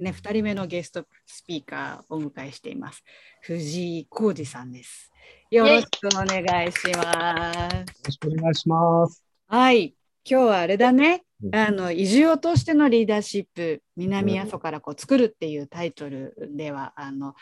[0.00, 3.04] ね、2人目のゲストスピーカーをお迎えしています。
[3.42, 5.12] 藤井浩二さんです。
[5.50, 7.76] よろしくお願いします。
[7.76, 9.24] よろしくお願いします。
[9.46, 9.94] はい、
[10.24, 11.50] 今日はあれだねう。
[11.50, 17.34] んあの移住を通してのリーダーシップ、南阿蘇からこう作るっていうタイトルではあの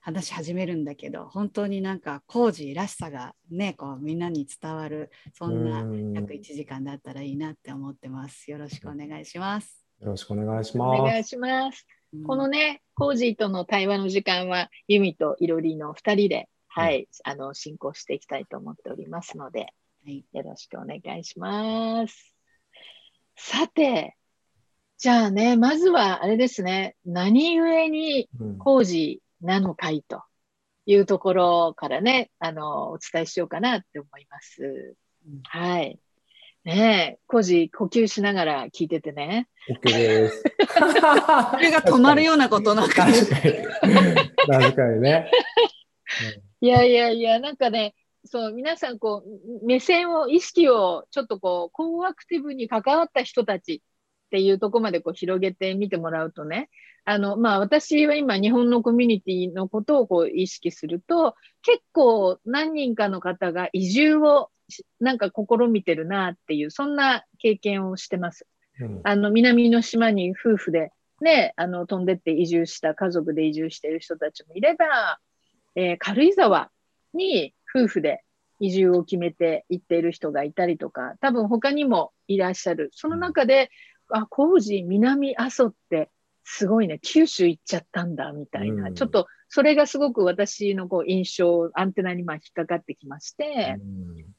[0.00, 8.50] 話し始めるんだけど、本当になんか工事らしさがね、こうみんなに伝わるそんなうん約1時間だったらいいなって思ってます。
[8.50, 9.86] よろしくお願いします。
[10.00, 11.02] よろしくお願いしおます。
[11.02, 11.86] 願いします。
[12.20, 19.66] うんこのね、コージーとの対話の時間は、ユミといろりの2人で、はい、あの、進行していきたいと思っておりますので、は
[20.12, 22.34] いよろしくお願いします。
[23.34, 24.16] さて、
[24.98, 30.22] じゃあね、まずはあれですね、何故にうん工事なのかいと
[30.86, 34.96] いうところからね、あの、お伝えしようかなって思います。
[35.26, 35.98] うんはい。
[36.66, 39.46] ねえ、工事呼吸しながら聞いててね。
[39.70, 40.42] OK です。
[40.74, 43.54] それが止まるようなことなんか確かに。
[44.48, 45.30] 確かにね。
[46.60, 47.94] いやいやいや、なんかね、
[48.24, 56.68] そう、皆さん、こう、目線を、意識を、ちょっとこう、コーアクティブに関わった人たちっていうところまでこう広げてみてもらうとね、
[57.04, 64.55] あの、まあ、私は今、日本のコミュニティのことをこう意識すると、結構何人かの方が移住をし
[65.00, 68.46] なんか試みてるなっていう、そんな経験をしてます。
[68.80, 75.18] うんあの、南の島に夫婦で、ね、あの、飛んでって移住した、家族で移住している人たちもいれば、
[75.74, 76.70] えー軽井沢
[77.14, 78.22] に夫婦で
[78.60, 82.90] 移住を決めて行っている人がいたりとか、多分他にもいらっしゃる。
[82.92, 83.70] その中で、
[84.10, 86.10] あ、工事南阿蘇って
[86.44, 88.88] すごいね、九州行っちゃったんだ、みたいな。
[88.88, 93.78] うんちょっと、それがすごく私のこう印象、アンテナにまあ引っかかってきまして、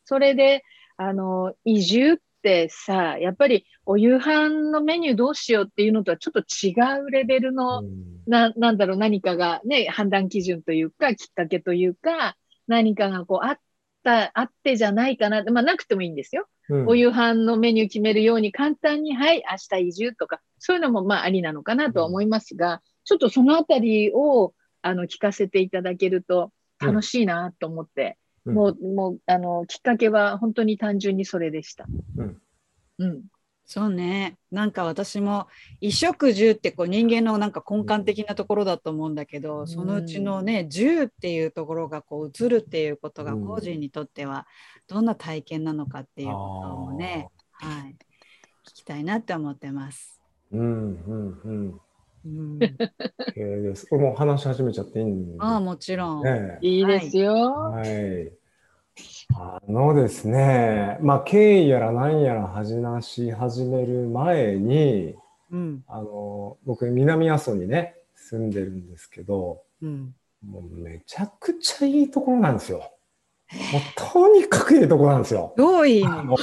[0.07, 0.63] それで、
[0.95, 6.71] あの、移住ってさ、やっぱりお夕飯のメニューどうしようっていうのとはちょっと違
[7.05, 7.83] うレベルの、
[8.25, 13.59] な、なんだろう、何かがね、判断基準というか、きっかけというか、何かがこう、あっ
[14.01, 16.47] た、あってじゃないかなまあ、なくてもいいんですよ。
[16.69, 16.87] うん。
[16.87, 31.85] お夕飯のメニュー決めるように簡単に、はい、明日移住とか、そういうのもまあ、ありなのかなとは思いますが、ちょっとそのあたりを、あの、聞かせていただけると楽しいなと思って、うんもう、もう、あの、きっかけは本当に単純にそれでした。
[32.17, 32.41] うん
[32.99, 33.23] うん。
[33.65, 34.37] そうね。
[34.49, 35.47] なんか私も
[35.81, 44.47] 衣食住ってこう人間のなんか根幹的なところだと思うんだけど、うんそのうちのね、住っていうところがこう移るっていうことがうん個人にとっては
[44.87, 47.95] どんな体験なのかっていうこともね、はい、
[48.69, 50.21] 聞きたいなって思ってます。
[50.53, 51.81] うんうんうん。
[52.25, 53.87] うん、OK です。
[53.87, 56.23] これもう話し始めちゃっていいんですああ、もちろん。
[56.23, 56.57] ね。
[56.61, 57.33] いいですよ。
[57.33, 58.31] はい。
[59.35, 65.15] あのですね、まあ経緯やら何やら話し始める前に、
[65.51, 70.15] うん、あの僕南阿蘇にね住んでるんですけど、うん。
[70.45, 72.79] もうめちゃくちゃいいところなんですよ。
[72.79, 75.53] もうとにかくいいところなんですよ。
[75.57, 76.35] どういいの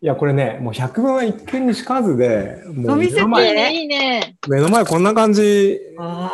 [0.00, 4.36] いやこれねもう百聞は一見にしかずでもう飲み目の前ね、いいね。
[4.48, 6.32] 目の前こんな感じあ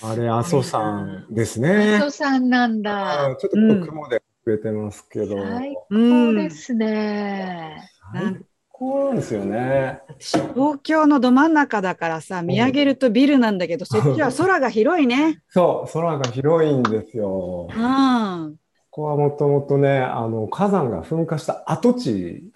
[0.00, 2.10] ああれ阿蘇山ですあ、ね阿。
[2.10, 3.36] 蘇山なんあだ。
[3.36, 5.96] ちょっと雲で遅れてますけど、最う高
[6.32, 7.90] んですね。
[8.14, 8.36] 最
[8.70, 10.00] 高なんですよね。
[10.08, 15.42] 私東京のど真ん中だからさ見上げるとビルなんだけどそっちは空が広いね。
[15.50, 17.68] そう空が広いんですよ。
[17.70, 18.56] うん、
[18.90, 22.50] ここはもともとねあの火山が噴火した跡地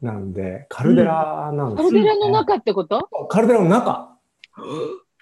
[0.00, 3.08] なんでカルデラなんですよ、カルデラの中ってこと？
[3.28, 4.16] カルデラの中。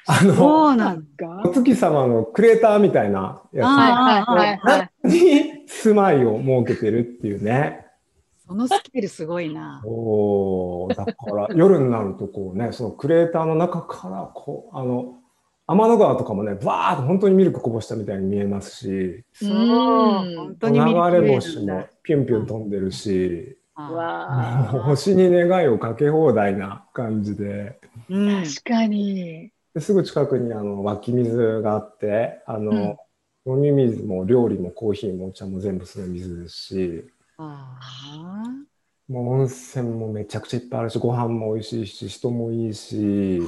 [0.07, 1.27] あそのうなんだ。
[1.27, 7.87] かお月様のクレーターみたいなやあはいはいに住まいを設けてるっていうね。
[8.47, 9.83] そのスケールすごいな。
[9.85, 15.20] おーだから夜になるとこうねそのクレーターの中からこうあの
[15.71, 20.37] 天の川とかもねバーッと本当にミルクこぼしたみたいに見えますしそう、うん。
[20.37, 27.79] 本当に見流れ星もピュンピュン飛んでるし、う星に願いをかけ放題な感じで。
[28.09, 29.53] うん、確かに。
[29.73, 32.97] ですぐ近くにあの湧き水があってあの、
[33.47, 37.05] 飲み水も料理もコーヒーもお茶も全部その水ですし
[37.39, 37.79] あ
[39.09, 43.41] もう温泉もめちゃくちゃいっぱいあるしご飯も美味しいし人もいいし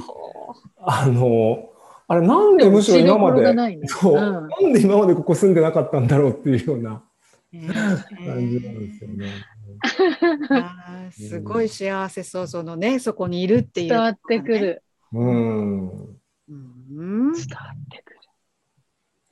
[0.77, 1.72] あの
[2.13, 7.73] あれなんでむしろ今までないねそう、うんなんで今までここ住んでなかったんだろうっていうようなー
[8.25, 9.31] 感じなんですよね。
[10.49, 14.47] あーすごい幸せそうそのねそこにいるっていう、伝わってく。
[14.57, 14.83] る。
[15.11, 15.89] うん。
[15.89, 18.19] うん、伝わってくる。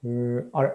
[0.04, 0.72] えーあれ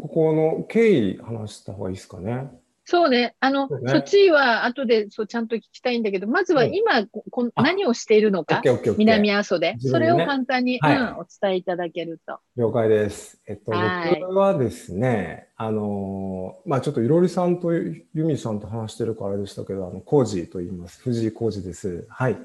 [0.00, 2.50] ここの経緯話した方がいいですかね？
[2.84, 3.36] そうね。
[3.38, 8.60] あの、そっちは後でそうちゃんと聞きたいんだけど、まずはうん今、こ何をしているのか？
[8.98, 9.76] 南阿蘇で。
[9.78, 12.40] それを簡単に、はいうん、お伝えいただけると。
[12.56, 13.40] 了解です。
[13.46, 21.00] えっと、はい僕はですね、あのーまあちょっといろりさんとユミさんと話してるからあれでしたけど、あの、コージと言います。
[21.02, 22.04] 藤井コージです。
[22.08, 22.36] はい。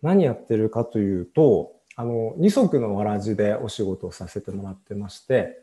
[0.00, 5.60] 何やってるかというと、あの、二足のわらじでお仕事をさせてもらってまして、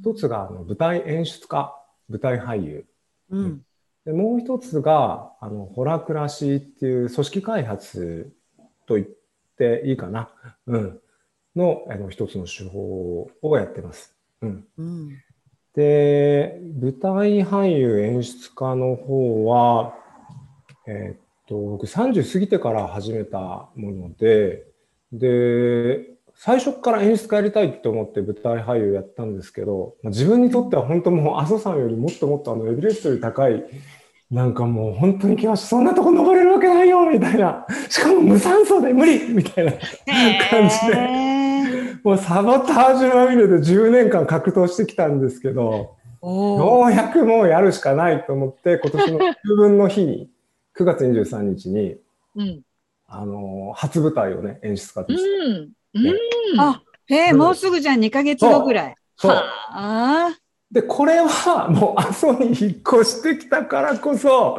[0.00, 1.74] 一つがあの舞台演出家、
[2.08, 2.86] 舞台俳優。
[3.30, 3.62] うん。
[4.04, 8.32] でもう一つが、あの、ホラクラシっていう組織開発
[8.86, 9.06] と言っ
[9.56, 10.30] ていいかな。
[10.66, 11.00] うん。
[11.56, 14.16] の、あの、一つの手法をやってます。
[14.42, 14.64] うん。
[14.78, 15.18] うん。
[15.74, 19.94] で、舞台俳優演出家の方は、
[20.86, 24.64] えーっと、僕30過ぎてから始めたもので、
[25.12, 33.62] で、最初から演出家やりたいって思って舞台俳優やったんですけど、まあ自分にとっては本当もう阿蘇山よりもっともっとあのエベレストより高い、
[34.30, 35.66] なんかもう本当に来ました。
[35.66, 37.66] そんなとこ登れるわけないよみたいな。
[37.90, 39.72] しかも無酸素で無理 みたいな
[40.50, 40.96] 感じで。
[40.96, 50.30] へーもうサボタージュまみれで10年間格闘してきたんですけど、ようやくもうやるしかないと思って、今年の9分の日に、
[50.74, 51.96] 9月23日に、
[52.34, 52.62] うん。
[53.06, 55.60] あのー初舞台をね、演出家とうして。
[55.60, 55.79] ん。
[55.94, 56.60] うん。
[56.60, 58.94] あ、へえ、うんもうすぐじゃん、2ヶ月後ぐらい。
[59.16, 59.42] そう。
[59.72, 60.36] あ
[60.70, 64.56] で、これはもう阿蘇に引っ越してきたからこそ、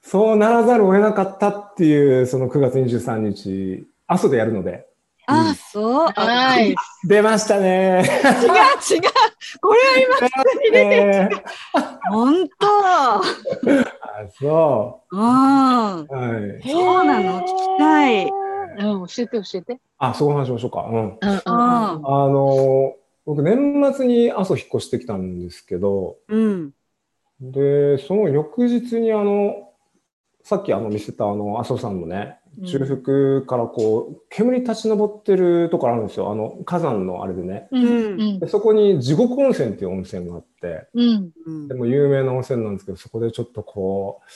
[0.00, 4.86] そうならざるを得なかったっていう、その9月23日、阿蘇でやるので。
[5.26, 6.08] あ、あ、そう。
[6.16, 6.74] あはい。
[7.06, 8.02] 出ましたね。
[8.04, 9.02] 違う、違う。
[9.60, 12.66] これはね今、本当。
[13.20, 13.22] あ、
[14.40, 15.20] そうん。
[15.20, 15.22] う。
[15.22, 16.68] はい。
[16.68, 18.30] そうなの聞きたい。
[18.78, 19.80] うん、教えて教えて。
[19.98, 20.82] あ、そこの話しましょうか。
[20.82, 20.96] うん。
[20.96, 26.72] うんあの、僕、年末に阿蘇引っ越してきたんですけど、うん。
[27.40, 29.70] で、その翌日にあの、
[30.44, 36.30] さっきあの見せたあの、阿蘇山のね、うん中腹からこう、煙立ち上ってるところあるんですよ。
[36.30, 37.66] あの、火山のあれでね。
[37.70, 37.88] うんう
[38.34, 44.30] んでそこに地獄温泉っていう温泉があって、うんうんでも有名な温泉なんですけど、そこでちょっとこう、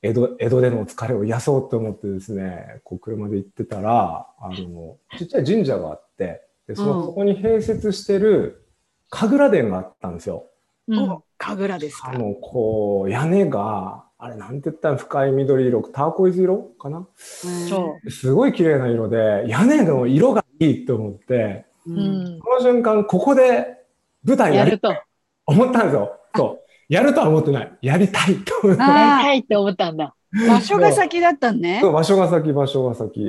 [0.00, 8.64] 江戸、江戸での疲れを癒そうと思ってですね、こう車で行ってたら、あの、ちっちゃい神社があって、でその、うんそこに併設してる
[9.10, 10.46] 神楽殿があったんですよ。
[10.86, 12.10] うんお、神楽ですか？
[12.10, 16.58] あの、こう、屋根が、あれ、なんて言ったら深い緑色、ターコイズ色？
[16.78, 17.06] かな？
[17.16, 21.92] そすごい綺麗な色で、屋根の色がいいと思って、う。
[21.92, 21.94] う。
[21.94, 22.40] うんん。
[22.40, 23.84] この瞬間、ここで
[24.24, 24.92] 舞台やるやると。
[24.92, 25.02] や
[25.46, 26.18] 思ったんですよ。
[26.36, 26.67] そう。
[26.88, 27.72] やるとは思ってない。
[27.82, 28.82] やりたいと思って。
[28.82, 30.14] りあたいって思ったんだ。
[30.48, 31.88] 場所が先だったんねそ。
[31.90, 33.28] う場所が先、場所が先。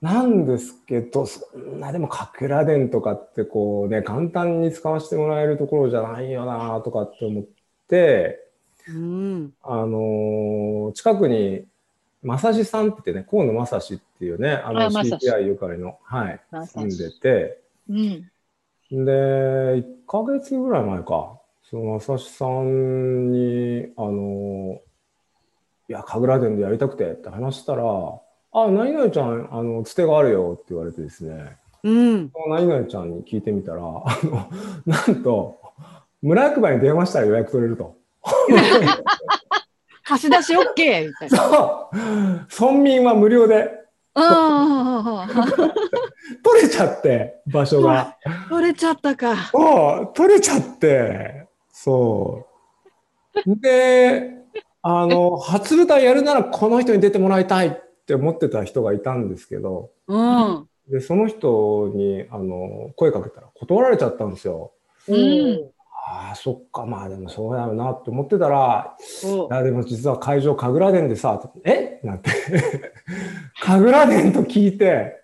[0.00, 7.44] なんですけど、そんなでも、神楽殿とかってこうね、簡単に使わせてもらえるところじゃないよなとかって思っ
[7.88, 8.40] て、
[8.88, 9.52] うん。
[9.62, 11.64] あのー近くに、
[12.22, 17.58] 正志さんってね、河野正志っていうね、あの CPI ゆかりの、はい、住んでて、
[17.88, 18.30] うん。
[18.90, 21.38] で、1ヶ月ぐらい前か、
[21.70, 24.78] その正志さんに、あのー
[25.86, 32.30] いや、神楽殿でやりたくてって話したら、あ、何々ちゃん、あの、つてがあるよって言われてですね、うん。
[32.30, 34.50] その何々ちゃんに聞いてみたら、あの、
[34.86, 35.60] なんと、
[36.22, 37.96] 村役場に電話したら予約取れると。
[40.04, 41.08] 貸し出し OK!
[41.08, 41.36] みたいな。
[41.38, 41.96] そう
[42.66, 43.84] 村民は無料で
[46.42, 48.16] 取れちゃって、場所が。
[48.48, 49.50] 取れちゃったか。
[50.14, 51.43] 取れちゃって、
[51.76, 52.46] そ
[53.44, 53.56] う。
[53.60, 54.30] で、
[54.80, 57.72] あの、初舞台やるならこの人に出てもらいたいっ
[58.06, 60.68] て思ってた人がいたんですけど、うん。
[60.88, 64.72] で、その人に、あの、声かけたら断られちゃったんですよ。
[65.08, 65.70] うん。
[66.06, 71.98] ああ、そっか、まあでもそうだよなって思ってたら、そいや、でも実は会場、神楽殿でさ、え？
[72.04, 72.30] なんて、
[73.60, 75.20] 神楽殿と聞いて、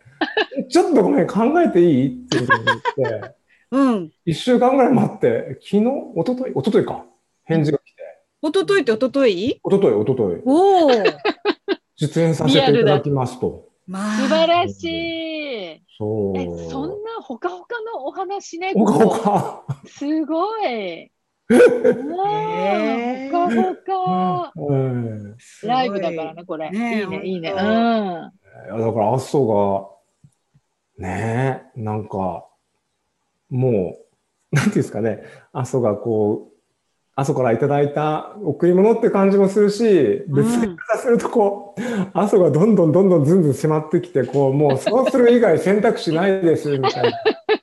[0.69, 2.09] ちょっとごめん、考えていい？
[2.09, 3.35] って言って、
[3.73, 4.11] うん。
[4.25, 5.83] 一週間ぐらい待って、昨日、
[6.17, 7.05] 一昨日一昨日か。
[7.45, 8.03] 返事が来て、
[8.43, 9.49] 一昨日って一昨日？
[9.49, 10.91] 一昨日一昨日おお。
[11.97, 13.69] 出演させていただきますと。
[13.87, 14.21] まう。
[14.21, 15.83] 素晴らしい。
[15.99, 16.39] そう。
[16.39, 18.73] え、そんなほかほかのお話ね。
[18.75, 19.65] ほかほか。
[19.87, 21.11] すごい。
[21.49, 24.53] ほかほか。
[24.55, 25.37] うん。
[25.65, 26.71] ライブだからね、これ。
[26.71, 27.51] ねえいいね、いいね。
[27.51, 29.99] うほんだから、阿蘇
[30.99, 32.47] が、ねえ、なんか、
[33.51, 33.99] も
[34.53, 36.51] う、なんていうんですかね、阿蘇がこう、
[37.17, 41.81] 阿蘇からいただいた贈り物って感じもするし、別にからするとこう、
[42.15, 47.19] 阿蘇がどんどんどんどんずんずん迫ってきて、こう、もうそうする以外選択肢ないです、 みたいな。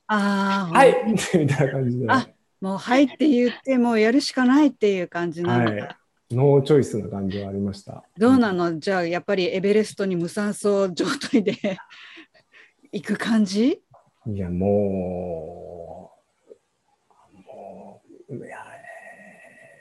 [0.08, 0.78] ああ。
[0.78, 2.06] はいみたいな感じで。
[2.10, 2.28] あ
[2.60, 5.90] もうはいって言ってもうやるしかないっていう感じなんだ、はい
[6.30, 8.04] ノーチョイスな感じはありました。
[8.18, 8.80] どうなの？
[8.80, 11.54] じゃあやっぱりエベレストに無酸素状態で
[12.92, 13.82] 行く感じ？
[14.26, 16.12] いや、も
[17.30, 18.58] う、もう、いや、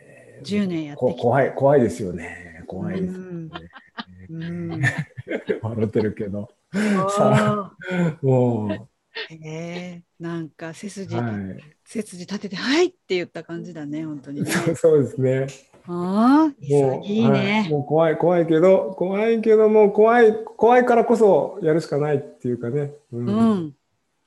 [0.05, 2.65] えー10年やって怖い、怖いですよね。
[2.67, 3.15] 怖いです。
[3.15, 3.51] うん
[4.29, 4.83] うん
[5.63, 6.49] 笑ってるけど。
[6.75, 8.89] おーもう、
[9.31, 11.63] へえなんか背筋、はい。
[11.85, 14.51] 背筋立てて「はい!」って言った感じだね本当にね。
[14.51, 15.47] そうそうですね。
[15.89, 17.63] ああもう、いいね。
[17.63, 22.93] はいもう怖い、怖いけど、怖いけど、もう怖い、怖いからこそやるしかないっていうかね。
[23.13, 23.75] ううん。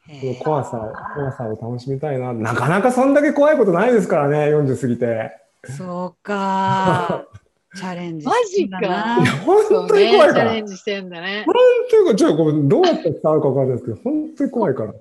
[0.08, 2.34] そへえの怖さを、怖さを楽しみたいな。
[2.34, 5.32] なかなかそんだけ怖いことないですからね、40過ぎて。
[5.66, 7.25] そうか。
[7.75, 10.51] チャレンジマジか本当にね、チ怖いから。
[10.51, 11.44] ャレンジしてんだね。
[11.46, 11.56] 本
[11.92, 15.00] 当に、ちょっとこれどうやって伝わるかわかんないですけど、本当に怖いからね。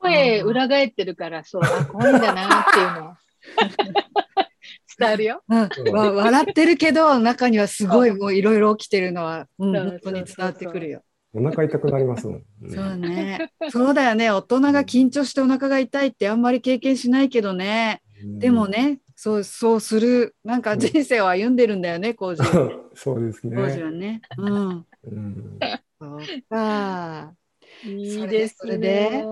[0.00, 3.14] 声裏返ってるから、そう、あ、怖いんだなっていうのを
[4.98, 5.42] 伝わるよ。
[5.48, 5.58] うん
[5.94, 11.02] わ笑ってるけど中にはすごいもういろいろ起きてるのは、うん、本当に伝わってくるよ。
[11.34, 12.42] お腹痛くなりますもん。
[12.62, 13.52] うんそうね。
[13.70, 14.30] そうだよね。
[14.30, 18.02] 大人が緊張してお腹が痛いってあんまり経験しないけどね。
[18.24, 22.68] でも、ね、そうそうするなんか人生を歩んでるんだよね、コージうー。
[22.68, 23.82] ん そうですコージーね。
[23.82, 24.22] はね。
[24.38, 24.68] うん。
[24.68, 25.58] うん
[26.00, 27.34] そうか。
[27.84, 29.26] いいですそれね。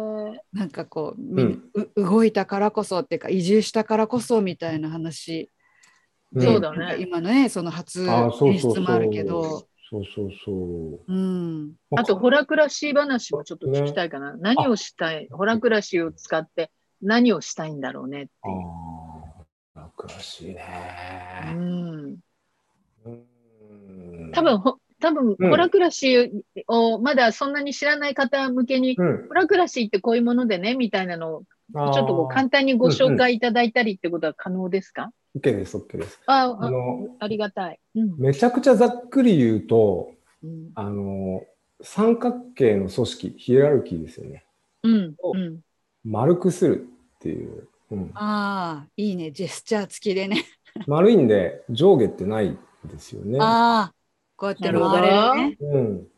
[0.52, 5.52] なんかこうみんう動いたからこそっていうか移住したからこそみたいな話
[6.32, 11.00] でそうだね今のねその初演出もあるけどそうそうそう。
[11.06, 14.36] うんあと、ホラクラシー話もちょっと聞きたいかな。
[14.36, 15.28] 何をしたい？
[15.30, 19.05] ホラクラシーを使って何をしたいんだろうねってあいう。
[20.06, 20.64] あ、楽しいね。
[21.52, 22.16] うん、
[23.06, 26.30] うん多分、ほ多分、うんホラクラシー
[26.68, 36.20] をまだそんなに知らない方向けに、うん、ホラクラシーってこういうものでね、みたいなのを、ちょちっとこう簡単にご紹介いただいたりってことは可能ですか、OK です、OK です。
[36.26, 37.80] あああの、ありがたい。
[37.94, 41.42] うんめちゃくちゃざっくり言うと、うんあの、
[41.82, 44.44] 三角形の組織、ヒエラルキーですよね。
[44.82, 45.60] うんうん
[46.04, 46.86] 丸くする
[47.16, 47.68] っていう。
[47.90, 49.30] うん、ああいいね。
[49.32, 50.44] ジェスチャー付きでね。
[50.86, 53.38] 丸いんで上下ってないんですよね。
[53.40, 53.94] ああ
[54.36, 55.58] こうやって回れるね。
[55.60, 56.08] うん、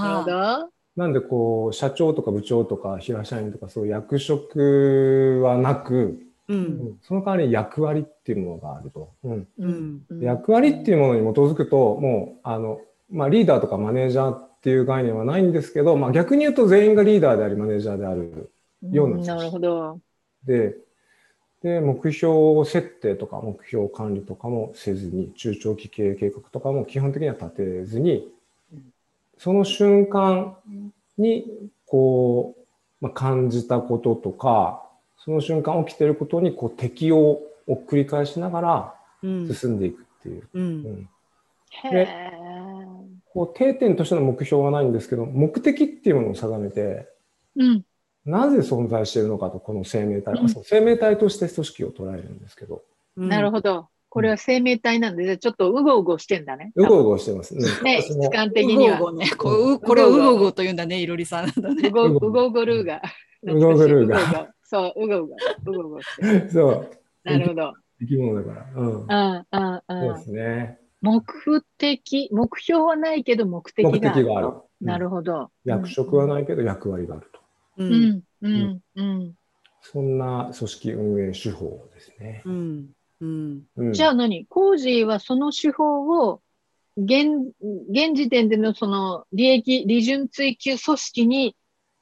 [0.00, 0.72] なるあほあど。
[0.96, 6.18] なんでこう社長とか部長とか平社員とかそういう役職はなく、
[6.48, 6.90] ううん。
[6.90, 9.14] んその代わりに役割っていうものがあると。
[9.24, 9.48] うん。
[9.58, 10.02] うん。
[10.20, 12.80] 役割っていうものに基づくともうあの、
[13.10, 18.52] まあ、リーダーとかマネージャーっていう概念はないんですけど、まあ、逆に言うと全員がリーダーでありマネージャーである
[18.90, 19.22] ようなうん。
[19.22, 20.00] なるほど。
[20.44, 20.76] で
[21.62, 28.30] で目標設定とか目標管理とかもせずに中長期経営計画とかも基本的には立てずに
[28.72, 28.92] うん
[29.38, 30.56] その瞬間
[31.16, 31.46] に
[31.86, 32.54] こ
[33.00, 34.82] う、まあ、感じたこととか
[35.16, 37.42] その瞬間起きてることにこう適応を
[37.88, 40.48] 繰り返しながらうん進んでいくっていう。
[40.54, 41.08] ううんん
[41.70, 42.32] へえ。
[43.32, 47.08] こう定点としての目標はないんですけど目的っていうものを定めて
[47.56, 47.84] うん。
[48.24, 52.82] なぜ存在しているのかとこの生命体、うんそう生命体として組織を捉えるんですけど
[53.16, 53.88] なるほど。
[54.10, 56.72] これは生命体なんで、ちょっとうごうごしてんだね。
[56.76, 57.64] うごうごしてますね。
[57.82, 58.98] ね、質感う的には。
[58.98, 61.52] ごうごねこううこれをうごうごと言うんだねいろりさんう
[61.90, 63.02] ごうごルーが。
[63.42, 64.58] うごうごルーが懐かしい。
[64.64, 65.72] そう、うごうご。
[65.72, 66.48] うごうごしてる。
[66.52, 66.90] そう
[67.24, 67.72] なるほど。
[68.00, 68.66] 生き物だから。
[68.76, 68.86] うん。
[68.86, 70.22] うん、うん、そうでうん。
[70.22, 70.78] すね。
[71.00, 71.24] 目
[71.76, 74.00] 的、目標はないけど目的がある。
[74.00, 74.52] 目的がある。
[74.80, 75.50] なるほど。
[75.64, 77.37] 役職はないけど役割があると。
[77.78, 77.92] ううん。
[78.10, 79.34] ん、うん、うん。
[79.80, 82.42] そんな組織運営手法ですね。
[82.44, 82.88] うん。
[83.20, 83.62] うん。
[83.76, 84.44] うん、じゃあ何？
[84.46, 86.42] コージーはその手法を
[86.96, 87.28] 現
[87.88, 91.56] 現時点でのその利益、利潤追求組織に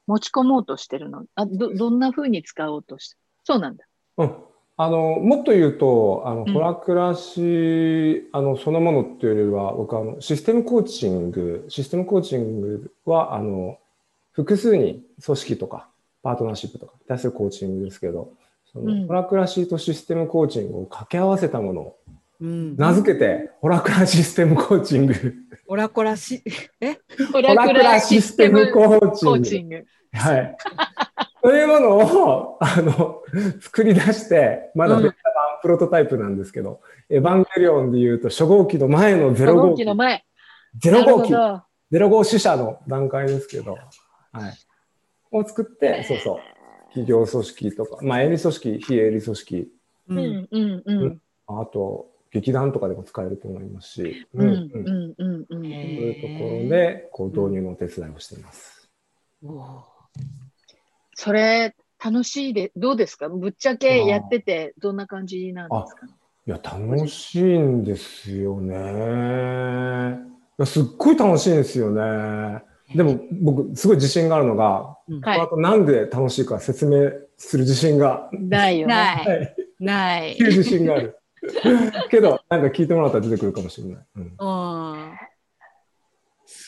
[0.07, 1.25] 持ち込もうとしてるの？
[1.35, 3.17] あどどんな風に使おうとして？
[3.43, 3.85] そうなんだ。
[4.17, 4.35] うん、
[4.77, 6.53] あのもっと言うとあの、うん。
[6.53, 13.77] ホラクラシあのそのものっていうよりは僕あのシステムコーチングシステムコーチングはあの
[14.37, 15.89] 複数に組織とか
[16.23, 18.33] パートナーシップとかに対するコーチングですけど
[18.71, 19.07] その、うん。
[19.07, 21.97] ホラクラシとシステムコーチングを掛け合わせたものを
[22.39, 22.77] うん。
[22.77, 25.33] 名付けて、ホラクラシステムコーチング。
[25.67, 26.43] オラコラし
[26.79, 26.93] え？
[27.17, 29.85] ホホラクラシステムコーチコーングチング。
[30.13, 30.57] はい。
[31.41, 33.23] というものを、あの、
[33.59, 40.23] 作り出して、まだベータ版、プロトタイプなんですけど、エヴァンゲリオンで言うと、初号機の前の0初号号機、機の前。
[40.79, 43.79] 0号機、なる0号支社の段階ですけど、
[44.31, 44.53] はい。
[45.31, 46.37] を作って、そうそう、
[46.89, 49.67] 企業組織とか、まあ、営利組織、非営利組織、
[50.09, 51.21] うんんうんうん。
[51.47, 54.87] あと、劇団とかでも使えると思いますし、うんうんうん。
[54.87, 55.45] うんうん。
[55.49, 55.95] うん。
[55.95, 58.89] そういうところで、こう、導入のお手伝いをしています。
[59.43, 59.81] おー。
[61.15, 63.27] それ、楽しいで、どうですか？
[63.27, 66.05] ぶっちゃけやってて、どんな感じなんですか？
[66.05, 68.75] いや、楽しいんですよね。
[70.59, 72.61] いやすっごい楽しいんですよね。
[72.95, 78.93] でも僕、すごい自信があるのが、うんはいあとなんで楽しいか説明する自信が、ないよね。
[78.93, 79.25] ない。
[79.25, 80.43] はい、ないって。
[80.43, 81.17] いう自信がある。
[82.09, 84.05] けど、なんか聞いてもらったら出てくるかもしれない。
[84.15, 85.13] うんうん。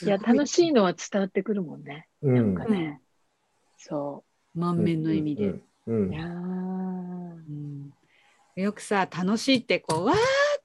[0.04, 2.08] いや、楽しいのは伝わってくるもんね。
[2.22, 3.02] うんなんかね。
[3.78, 4.24] そ
[4.54, 5.46] 満面の意味で。
[5.46, 6.14] うんうんう。
[6.14, 6.32] いやーう
[7.52, 7.94] ん
[8.56, 10.18] よくさ楽しいってこうわー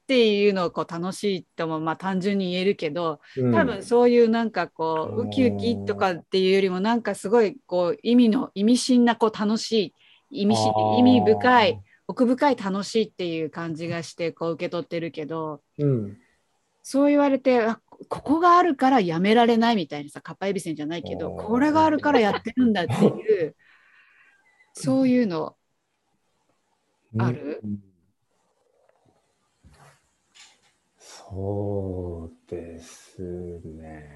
[0.05, 3.55] っていうのをこう楽しいともまあ単純に言えるけどうん。
[3.55, 9.95] 多分そういうなんかこううんウキウキとかっていうよりもなんかすごいこう意味の意味深なこう楽し
[10.31, 10.61] い意味し
[10.99, 16.19] 意味深い奥深い楽しいっていう感じがしてこう受け取ってるけどうん。
[16.83, 17.81] そう言われてあ
[18.11, 23.57] ここがあるからやめられないみたいなさかっぱえびせんじゃないけどこれがあるからやってるんだっていう
[24.75, 25.57] そういうの
[27.17, 27.61] ある？
[27.65, 27.94] うん
[31.35, 33.21] そうです
[33.65, 34.09] ね。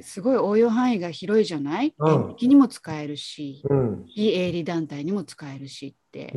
[0.00, 4.04] すごい応用範囲が広いじゃない、うん演劇にも使えるしうん。
[4.08, 6.34] 非営利団体にも使えるしって。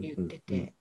[0.00, 0.74] 言ってて。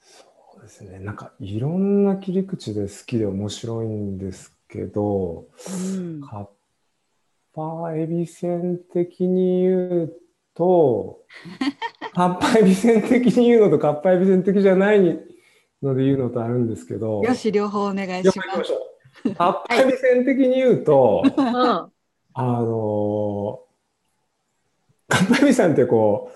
[0.00, 0.24] そ
[0.58, 0.98] うですね。
[0.98, 6.48] なんかいろんな切り口で好きで面白いんですけど、うんカッ
[7.54, 10.16] パエビせん的に言う
[10.54, 11.20] と、
[12.14, 15.00] カッパエビせん的に言うのとカッパエビせん的じゃない
[15.82, 18.48] ので言うのとあるんですけど、よし両方お願いよします。
[18.48, 18.76] く行きましょ
[19.30, 19.34] う。
[19.34, 21.44] カッパエビせん的に言うと、うん。
[21.46, 21.90] あ
[22.36, 23.58] のー、
[25.08, 26.30] カッパエビさんってこ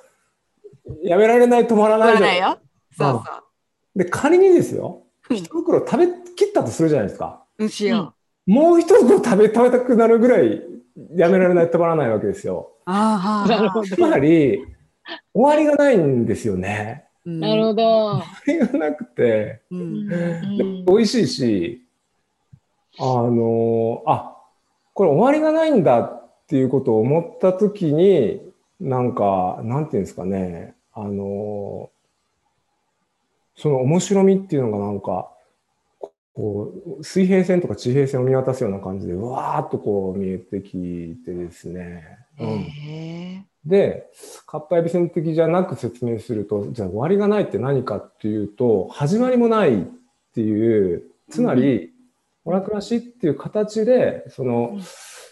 [0.87, 2.59] う、やめられない止まらないじゃないないよ。
[2.97, 7.45] そうで、仮にですよ、うん一袋食べきったとするじゃないですか。
[7.59, 7.65] そう。
[7.65, 8.15] うんしよ
[8.47, 8.51] う。
[8.51, 10.63] もう一袋食べ食べたくなるぐらい
[11.15, 12.73] やめられない止まらないわけですよ。
[12.87, 13.87] ああ、なるほど。
[13.87, 14.65] つまり、
[15.35, 17.05] 終わりがないんですよね。
[17.25, 17.83] なるほど。
[18.45, 19.77] 終わりがなくて、う。
[19.77, 21.83] うん美味しいし、
[22.99, 24.37] あのあ、
[24.95, 28.41] これ終わりがないんだっていうことを思ったときに、
[28.81, 31.91] なんか、なんていうんですかね、あの
[33.57, 35.31] その面白みっていうのがなんか、
[36.33, 42.05] こう、水平線とか地平線を見渡すような感じで、うわーっとこう見えてきてですね。
[42.39, 44.11] うんで、
[44.47, 49.87] カッパエビ線的じゃなく説明すると、じゃあ終わりがないって何かっていうと、始まりもないっ
[50.35, 51.93] ていう、つまり、
[52.45, 54.83] オラクラシっていう形で、そのうん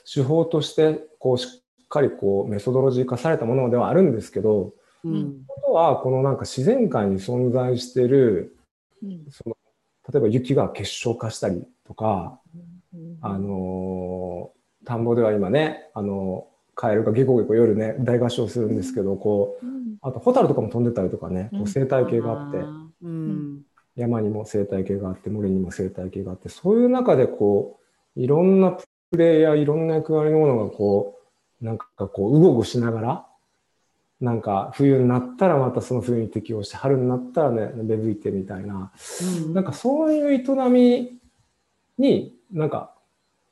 [0.09, 1.49] 手法として、こう、し
[1.85, 5.45] っかりこう、メソドロジー化されたものではあるんですけど、うん。
[5.49, 8.57] あとは、このなんか自然界に存在している、
[9.03, 9.27] うん。
[9.31, 9.57] その、
[10.13, 12.39] 例えば雪が結晶化したりとか、
[12.95, 13.19] うん。
[13.21, 19.97] あのー田んぼでは今ね、あのカエルがゲコゲコ夜ね、大合唱するんですけど、こう、うん。
[20.03, 22.59] あとホタルとかも飛んでたりとかね、こう生態系があって、
[23.03, 23.63] うん。
[23.97, 27.81] 山にも生態系があって、森にも生態系があって、そういう中でこ
[28.15, 28.73] う、いろんな
[29.11, 31.19] プレイやいろんな役割のものがこ
[31.63, 33.27] う、なんかこう、うごうごしながら、
[34.21, 38.93] なんか冬になったらまたその冬に適応して、春になったらね、芽吹いてみたいな、
[39.55, 41.19] なんかそういう営み
[41.97, 42.93] になんか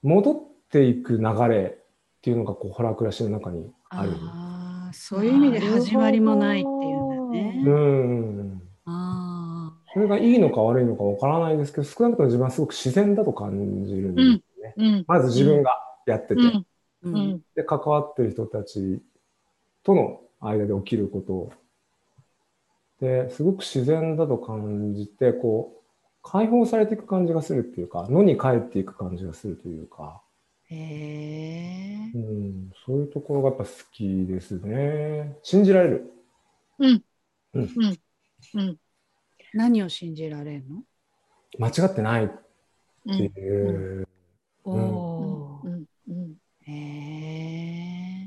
[0.03, 0.37] 戻っ
[0.71, 1.79] ていく流れ
[2.25, 4.13] っていうのがこうホラー暮らしの中にある。
[4.15, 7.53] ああ、そういう意味で始まりもないっていうんだうね。
[7.71, 8.63] ん。
[8.87, 14.23] あそれがいいのか悪いのかわからないですけど、少なくとも自分はすごく自然だと感じるんで
[14.57, 14.75] すね。
[14.79, 15.05] うん。
[15.07, 15.73] まず自分が
[16.07, 16.41] やってて、
[17.03, 17.43] うん。
[17.55, 19.03] で、関わってる人たち
[19.83, 21.53] との間で起きること。
[23.07, 25.83] で、すごく自然だと感じて、こう、
[26.23, 30.23] 解放されていく感じがするっていうか、野に帰っていく感じがするというか、
[30.75, 32.19] へえう。
[32.19, 35.39] ん、そういうところがやっぱ好きですね。
[35.43, 36.13] 信じられる？
[36.79, 37.03] うん
[39.53, 40.83] 何を信じられるの？
[41.59, 42.35] 間違ってないって
[43.07, 44.09] うんいう。
[44.65, 45.69] おうんおう。
[45.69, 46.35] んうん
[46.67, 46.73] へ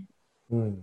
[0.02, 0.06] え。
[0.50, 0.82] うん。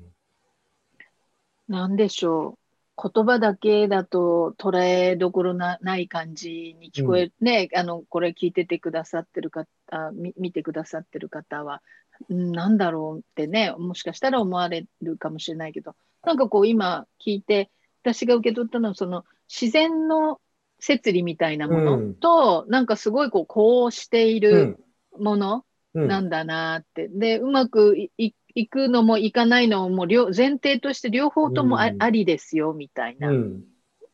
[1.69, 2.59] なんでしょう。
[2.97, 9.69] 言葉だけだと捉えどころなない感じに聞こえる、ね、あの、これ聞いててくださってる方、
[10.13, 11.83] み見てくださってる方は、
[12.29, 17.71] うんなんだろうってね、もしかしたら思われるかもしれないけど、なんかこう今聞いて、
[18.03, 20.41] 私が受け取ったのは、その自然の
[20.79, 24.79] 摂理みたいなものと、なんかすごいこう、こうしていうるん。
[25.19, 27.09] もの、うんなんだなって。
[27.09, 33.65] で、うまくいくのもいかないのも両前提として両方ともあ,、うんありですよみたいな、うん。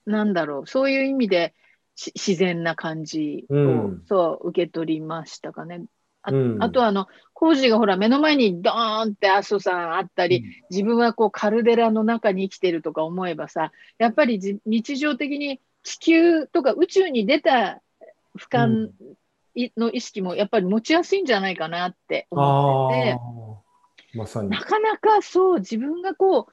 [0.04, 1.59] なんだろう、そういう意味でし
[2.14, 4.02] 自然な感じを、うん。
[4.06, 5.84] そう受け取りましたかね。
[6.22, 6.62] あ,、うん。
[6.62, 17.82] あとあの、工事がほら目の前にドーンって阿蘇山あったり、自分はこうカルデラの中に生きてるとか思えばさ、やっぱりじ日常的に地球とか宇宙に出た
[18.38, 18.90] 俯瞰
[19.54, 24.18] いの意識もやっぱり持ちやすいんじゃないかなって思ってて。
[24.18, 24.50] まさに。
[24.50, 24.60] な。
[24.60, 26.52] かなかそう自分がこう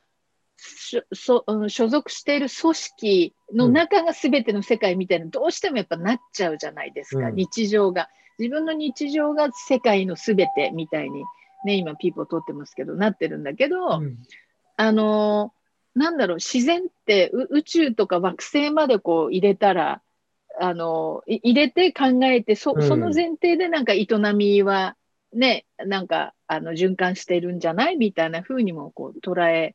[0.57, 1.43] 所
[1.87, 7.35] 属している組織の中が全ての世界みたいな、どうしてもやっぱなっちゃうじゃないですか、うん。
[7.35, 8.09] 日常が。
[8.39, 11.23] 自分の日常が世界の全てみたいに、
[11.65, 14.17] ね、今ピーポー通ってますけど、なってるんだけど、うん。
[14.75, 15.57] あのー
[15.99, 20.03] なんだろう、自然ってう宇宙とか惑星までこう入れたら、
[20.59, 22.87] あの入れて考えて、そうん。
[22.87, 24.95] その前提でなんか営みは
[25.33, 27.95] ね、なんかあの循環してるんじゃない？
[27.95, 29.73] みたいな風にもこう捉えうん。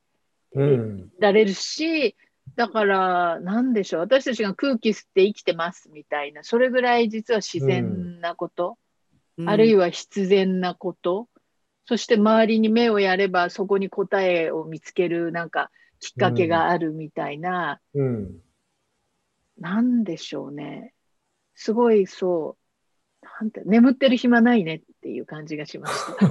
[1.19, 2.17] られるし、
[2.57, 8.79] だから、なんでしょう、私たちが空気吸って生きてますみたいな、それぐらい実は自然なこと、
[9.47, 11.29] あるいは、は必然なこと、
[11.87, 18.41] そして周りに目をやればそこに答えを見つけるなんかきっかけがあるみたいな、うん。
[19.59, 20.93] なんでしょうね。
[21.55, 22.57] すごいそ
[23.23, 26.29] う、なんて眠ってる暇ないねっていう感じがしました。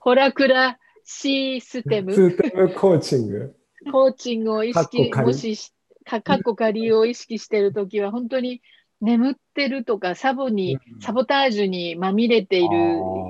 [0.00, 3.56] ホラクラシステム、ツーテムコーチング。
[3.90, 5.72] コーチングを意識、もしし、
[6.04, 8.62] かかっこ仮を意識してるときは、本当に
[9.00, 11.00] 眠ってるとか、サボに、うん。
[11.00, 12.68] サボタージュにまみれている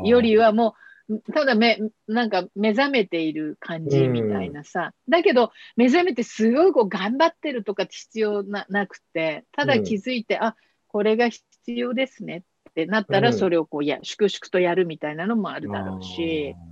[0.05, 0.75] よりは、も
[1.09, 4.93] う、ただめ、なんか目覚めている感じみたいなさ。
[5.09, 10.55] だけど、目覚めてすごいこう頑張ってるとか必要ななくて、ただ気づいて、あ、
[10.87, 13.35] これが必要ですねってなったら、うん。
[13.37, 16.70] それをこうや、粛々とやるみたいなのもあるだろうし、なん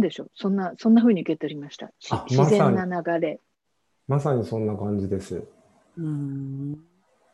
[0.00, 1.92] でしょう、そんな、そんな風に受け取りました。
[2.28, 3.40] 自然な流れ。
[4.06, 5.42] まさにそんな感じです。
[5.96, 6.78] うん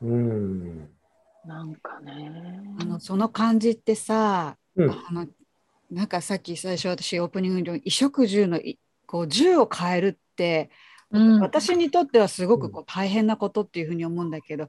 [0.02, 0.88] うん。
[1.44, 2.62] なんかね。
[2.80, 4.90] あのその感じってさ、うん。
[4.90, 5.26] あの
[5.90, 10.70] なんかさっき最初私オープニングで衣食住のいこう住を変えるって、
[11.12, 14.68] うん私にとってはすごくこう大変なことっていうふうに思うんだけど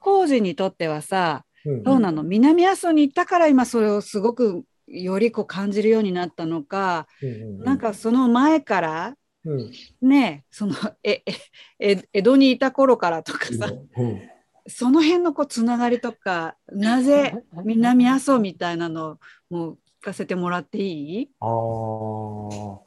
[0.00, 9.70] 工事にとってはさうんどうなの、南阿蘇に行ったから今それをすごくよりこう感じるようになったのか、うんなんかその前からうん。
[10.02, 11.32] ねそのええ
[11.78, 14.20] え江戸にいた頃からとかさうん。
[14.68, 19.18] その辺のこうつながりとかなぜ南阿蘇みたいなの
[19.48, 21.30] もう聞かせてもらっていい？
[21.40, 22.80] ああ。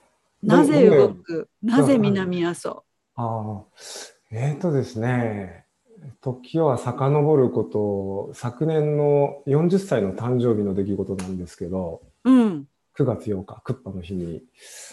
[0.43, 1.49] なぜ動く？
[1.61, 2.83] なぜ南阿蘇？
[3.15, 3.63] ああ。
[4.31, 5.65] えっ、とですね。
[6.21, 12.67] 時は遡ること、昨年の40歳の誕生日の出来事なんですけど、うん。
[12.97, 14.43] 9月8日、クッパの日に、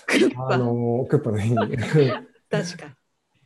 [0.07, 0.49] クッパ。
[0.55, 1.57] あの、クッパの日に、
[2.49, 2.97] 確か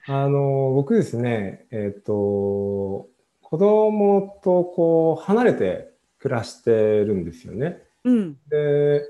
[0.07, 3.09] あの、僕ですね、えっ、と、
[3.43, 7.83] 子供とこう、離れて暮らしてるんですよね。
[8.05, 8.37] うん。
[8.49, 9.03] で、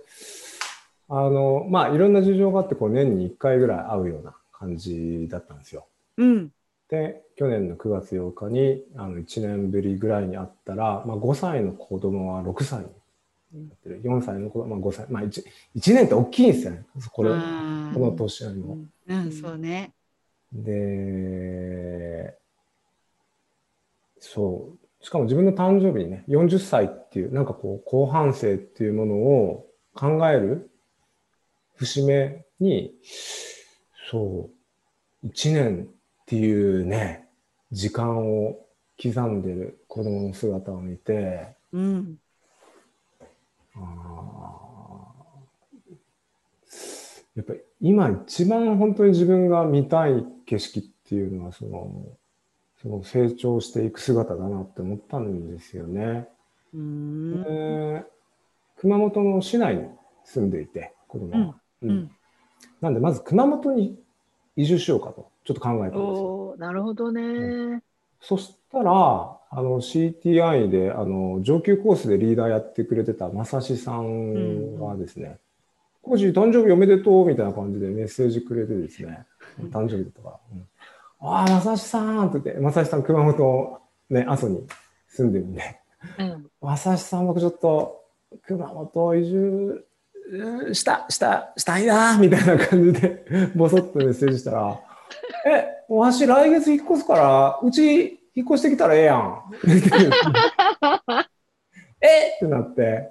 [1.09, 5.87] あの、まあ、いろんな事情があって、こう、年に1回ぐらい会うような感じだったんですよ。
[6.17, 6.51] うん
[6.91, 12.81] で、去年の9月8日に、あの、1年ぶりぐらいに会ったら、まあ、5歳の子供は6歳
[13.53, 14.03] になってる。
[14.03, 15.07] 4歳の子供は5歳。
[15.09, 15.45] まあ1、
[15.77, 16.85] 1年って大きいんですよね。
[17.13, 18.79] これ、この年よりも。
[19.07, 19.93] うん、うんそうね
[20.53, 22.37] で、
[24.19, 25.05] そう。
[25.05, 30.71] しかも自分の誕生日にね、40歳っていう、なんかこう、後半生っていうものを考える
[31.77, 32.93] 節目に、
[34.11, 34.51] そ
[35.23, 35.89] う、1年
[36.31, 37.27] っていうね、
[37.73, 38.57] 時間を
[39.03, 42.19] 刻んでる子供の姿を見て、うん。
[47.35, 51.91] やっぱり今一番本当に自分が見たい景色っていうのはその
[52.81, 56.29] その成長していく姿だなって思ったんですよね。
[56.73, 57.43] うん。
[57.43, 58.05] で
[58.77, 59.89] 熊本の市内に
[60.23, 61.91] 住んでいて子供は、うん。
[61.91, 62.11] うん。
[62.81, 63.99] なんでまず熊本に
[64.55, 66.55] 移住しようかとちょっと考えたんですよ。
[66.59, 67.83] なるほどね。
[68.21, 68.93] そしたら、
[69.53, 75.39] あの CTI であの上級コースでリーダーやってくれてた正志さんがですね、
[76.03, 79.27] コージ誕生日おめでとうみたいな感じでメッセージくれてですね、
[79.73, 80.67] 誕生日だったから、うん
[81.23, 84.67] ああ、正志さんって言って、正志さん熊本、ね、阿蘇に
[85.09, 85.81] 住んでるんで、
[86.19, 86.47] うん。
[86.63, 88.05] 正志さん僕ちょっと
[88.47, 89.85] 熊本移住
[90.33, 94.81] うんした、した、したいなみたいな感じで、ぼそっとメッセージしたら、
[95.47, 99.43] え、わし来月引っ越すから、うち引っ越してきたらええやん。
[102.03, 102.39] えっ！
[102.39, 103.11] てなって、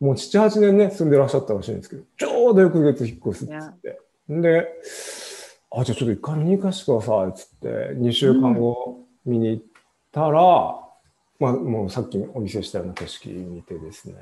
[0.00, 4.00] もう7、8年ね、住んでらっしゃったらしいんですけど、ちょうど翌月引っ越すっつって。
[4.28, 4.68] で、
[5.72, 9.64] あ、じゃあちょっと一回見に行かせてくださいっつって、2週間後見に行っ
[10.10, 10.30] たら、
[11.38, 14.14] まあもうさっきお見せしたような景色見てですね、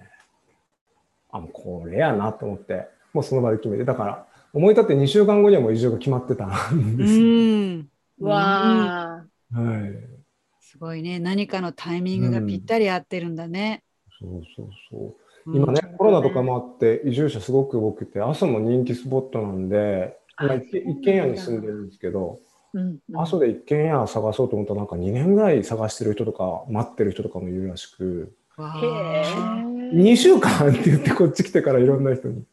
[1.31, 7.21] あ、もうこれやなと思って、もうその場で決めて、だから、思い立って2週間後にはもう移住が決まってたんうです。
[7.21, 7.89] ん。
[8.21, 9.59] わあ。
[9.59, 10.19] はい。
[10.61, 11.19] すごいね。
[11.19, 13.83] 何かのタイミングがぴったり合ってるんだね。
[14.21, 15.03] そうそうそう。
[15.07, 15.19] うん
[15.51, 22.41] 今ね、コロナとかもあって、移住者すごく多くて、阿蘇も人気スポットなんで、今一軒一軒家に住んでるんですけど、
[22.75, 29.91] うんうん阿蘇で一軒家探そうと思ったら、なんか2年ぐらい探してる人とか、待ってる人とかもいるらしく、わあへえ。
[29.95, 32.45] 2週間って言ってこっち来てからいろんな人に、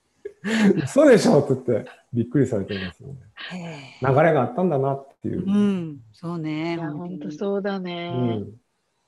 [0.83, 1.39] 嘘でしょ？
[1.39, 3.15] って言ってびっくりされてますよね。
[4.01, 5.43] 流れがあったんだなっていう。
[5.45, 5.99] うん。
[6.13, 6.77] そうね。
[6.77, 8.37] 本当そうだうね。
[8.37, 8.53] ん。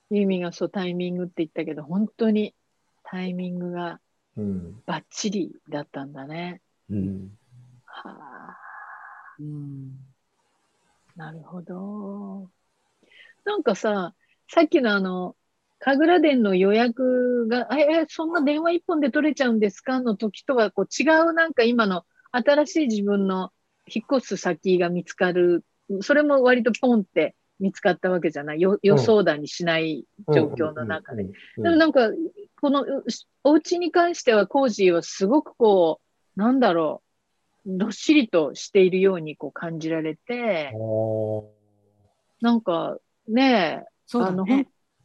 [0.09, 2.53] ユーミンがそうタイミングって言ったけど、本当に
[3.03, 3.99] タイミングが
[4.35, 4.81] うん。
[4.85, 6.61] バッチリだったんだね。
[6.89, 7.31] うん。
[7.85, 8.57] はあ、
[9.39, 9.93] うん。
[11.15, 12.49] なるほど。
[13.45, 14.13] なんかさ、
[14.49, 15.35] さっきのあの、
[15.79, 20.01] 神楽殿の予約が、え、えそんな電話一本で取れちゃうんですか？
[20.01, 23.51] の時とはこう違うなんか今の新しい自分の
[23.87, 25.63] 引っ越す先が見つかる、
[26.01, 28.61] それも割とポンって見つかったわけじゃない。
[28.61, 31.23] よ予想だにしない状況の中で。
[31.23, 31.63] うん。
[31.63, 32.09] でもなんか、
[32.59, 33.05] このう
[33.43, 36.01] お家に関してはコージーはすごくこ
[36.35, 37.01] う、なんだろ
[37.65, 40.73] う、どっしりとしているようにこう感じられて、
[42.41, 44.45] なんかねえ、そうだあの。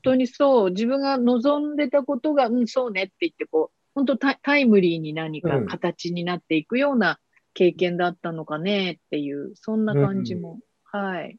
[0.03, 7.19] 当にそう、自分が望んでたことが、うん、そうねって言って、こう、本当タタイムリーに何かうん形になっていくような
[7.55, 10.61] 経験だったのかねっていう、そんな感じも。
[10.85, 11.39] はい。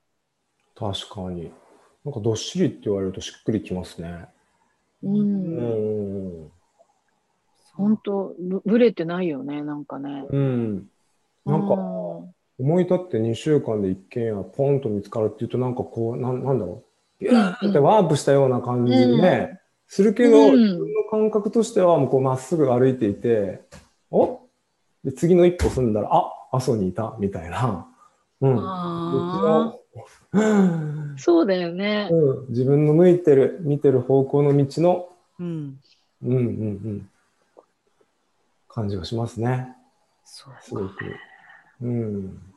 [0.75, 1.51] 確かに。
[2.05, 4.27] なんかどっしりって言われるとしっくりきますね。
[5.03, 5.09] う。
[5.09, 6.51] うんん。
[7.73, 10.25] 本当ぶ、ぶれてないよね、なんかね。
[10.29, 10.89] うん。
[11.45, 16.92] なんかう思い立って2週間で一軒家ポンと見つかるっていうとなんかこうなんなんだろう
[17.23, 20.61] ビュってワープしたような感じでね、するけど、うん。
[20.61, 23.61] 自分の感覚としてはもうこうまっすぐ歩いていて
[24.09, 24.41] お
[25.03, 27.87] で次の一歩踏んだらあ阿蘇にいたみたいな、
[28.41, 28.57] うん、
[31.17, 32.09] そうだよね。
[32.11, 35.79] うん、自分の向いてる見てる方向の道の、ーうん。
[36.23, 37.09] うんうんうん、
[38.69, 39.75] 感じがしますね。
[40.25, 40.93] そうすごく。
[41.81, 42.52] うん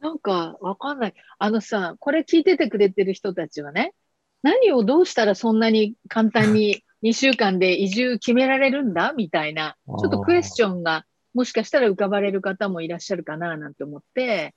[0.00, 1.14] なんか、わかんない。
[1.38, 3.94] あのさ、これ聞いててくれてる人たちはね、
[4.42, 14.54] 何をどうしたらそんなに簡単に 2週間で移住決められるんだみたいな、ちょっとクエスチョンがもしかしたら浮かばれる方もいらっしゃるかななんて思って、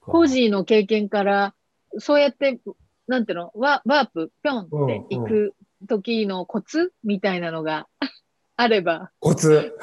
[0.00, 1.54] コージーの経験から、
[1.98, 2.60] そうやって、
[3.06, 5.54] なんていうの、ワワープ、ぴょんって行く
[5.86, 7.88] 時のコツみたいなのが
[8.56, 9.76] あれば、コツ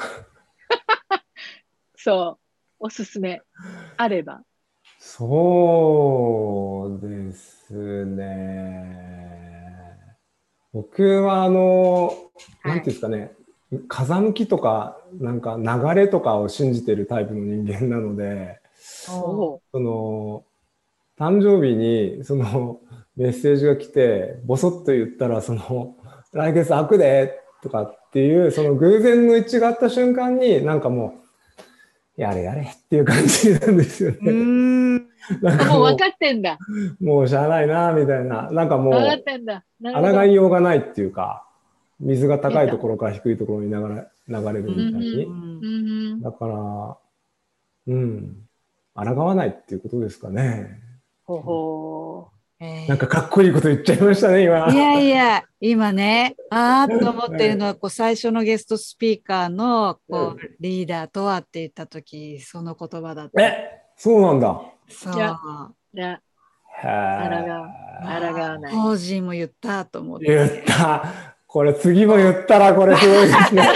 [1.96, 2.38] そ
[2.80, 3.42] う、おすすめ
[3.96, 4.42] あれば。
[5.02, 9.00] そうですね。
[10.74, 12.12] 僕はあの、
[12.62, 13.32] なんていうんですかね、
[13.88, 18.60] 風向きとか、なんか流れとかを信じてるタイプの人間なので、
[19.08, 20.44] おその、
[21.18, 22.80] 誕生日にその
[23.16, 25.96] メッセージが来て、ボソッと言ったら、その、
[26.34, 31.29] 来月開くでとかっていう、その偶然の一致があった瞬間に、なんかもう、
[32.20, 34.32] やれやれっていう感じなんですようね。
[34.32, 34.96] ん。
[35.40, 36.58] なんかもう分かってんだ。
[37.00, 38.50] もうしゃあないな、みたいな。
[38.50, 39.64] なんかもう、分かってんだ。
[39.80, 41.46] なるほど抗いようがないっていうか、
[41.98, 45.24] 水が高いところから低いところに流れ流れるみたいに。
[45.24, 46.98] うんだから、
[47.86, 48.36] うん、
[48.94, 50.78] 抗わないっていうことですかね。
[51.24, 52.28] ほほ
[52.60, 54.70] なんかかっこいいこと言っちゃいましたね、今。
[54.70, 63.42] いやいや、今ね、 あーっと思ってるのは、こう最初のゲストスピーカーのこうリーダーとはって言ったとき、その言葉だった。
[63.42, 64.60] えそうなんだ。
[64.90, 65.14] そう。
[65.14, 65.38] いや
[65.94, 66.20] じゃ
[66.82, 68.72] へあ、ー抗抗わない。
[68.72, 70.26] コージーも言ったと思って。
[70.26, 71.04] 言った。
[71.46, 73.68] これ次も言ったらこれすごいですね。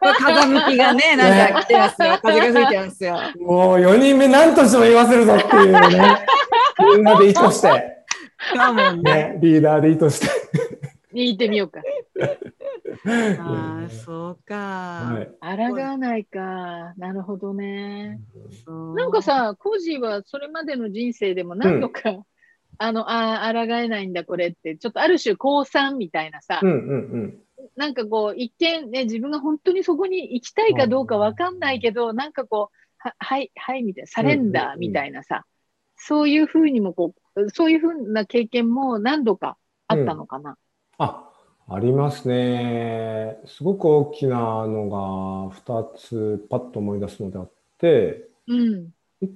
[0.00, 2.18] 風向きがね、なんか来てますよ。
[2.22, 3.18] 風が吹いてますよ。
[3.40, 6.26] もう4人目何としても言わせるぞっていうね。
[6.94, 7.95] みんなで意図して、
[8.54, 9.02] かもね。
[9.02, 10.28] ね、リーダーで意図して。
[11.12, 11.80] 言ってみようか。
[13.40, 14.54] ああ、そうか。
[14.54, 15.56] はい。
[15.56, 16.94] 抗わないか。
[16.96, 18.20] なるほどね。
[18.94, 22.24] なんか、さ、コージーはそれまでの人生でも何度か、
[22.78, 27.38] あの、ああ、抗えないんだ、これって、ちょっとある種、高三みたいなさ、うんうんうん。
[27.76, 35.44] なんかこう、一見ね、自分が本当にそこに行きたいかどうかわかんないけど、なんかこう、ははい、はい、みたいな、サレンダーみたいなさ、
[35.96, 37.20] そういうふうにもこう、
[37.52, 39.56] そういうふうな経験も何度か
[39.88, 40.56] あったのかな。
[40.98, 41.28] あ、
[41.68, 43.38] ありますね。
[43.46, 48.90] すごく大きなのが2つパッと思い出すのであって、うん。
[49.20, 49.28] こ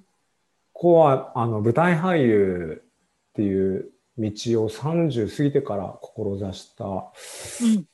[0.73, 2.83] こはあの舞台俳優
[3.31, 4.31] っていう道
[4.65, 7.85] を30過ぎてから志したうん。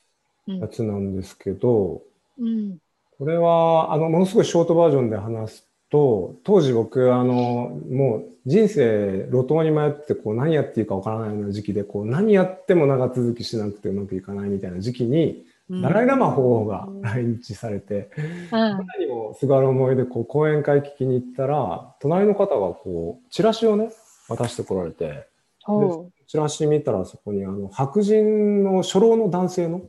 [0.47, 2.01] うんやつなんですけど、
[2.39, 2.77] うん。
[3.17, 15.81] これは、あの、ものすごいショートバージョンで話すと、当時僕、あの、もう人生路頭に迷って、こう何やっていいかわからないような時期で、こう何やっても長続きしなくてうまくいかないみたいな時期に、うん。
[15.81, 23.91] ダライラマ法王が来日されて、うん前にもすがる思いでこう講演会聞きに行ったら、隣の方がこう、チラシをね、
[24.29, 25.27] 渡してこられて、
[25.63, 29.81] ほチラシ見たらそこにあの白人の初老の男性の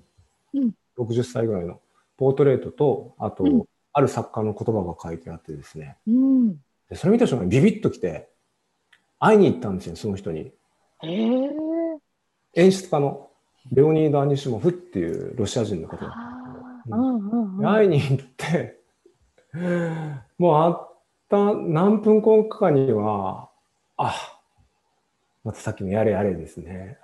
[0.54, 0.72] うん。
[0.98, 1.80] 60歳ぐらいの
[2.16, 6.12] ポートレートと、あと、うんある作家の言葉が書いてあってですね、う。
[6.12, 6.56] うん。
[6.88, 8.28] でそれ見た瞬間にビビッときて、
[9.18, 10.40] 会いに行ったんですよ、その人に。
[10.40, 10.52] へ
[11.02, 11.50] え。
[12.54, 13.30] 演出家の
[13.72, 16.96] レオニード・アニシモフっていうロシア人の方だったあんあ。
[16.96, 17.70] うんうんでうん。
[17.70, 18.78] 会いに行って、
[20.38, 20.96] もうあっ
[21.28, 23.50] た何分後かには、
[23.96, 24.14] あ、
[25.44, 26.98] またさっきのやれやれですね。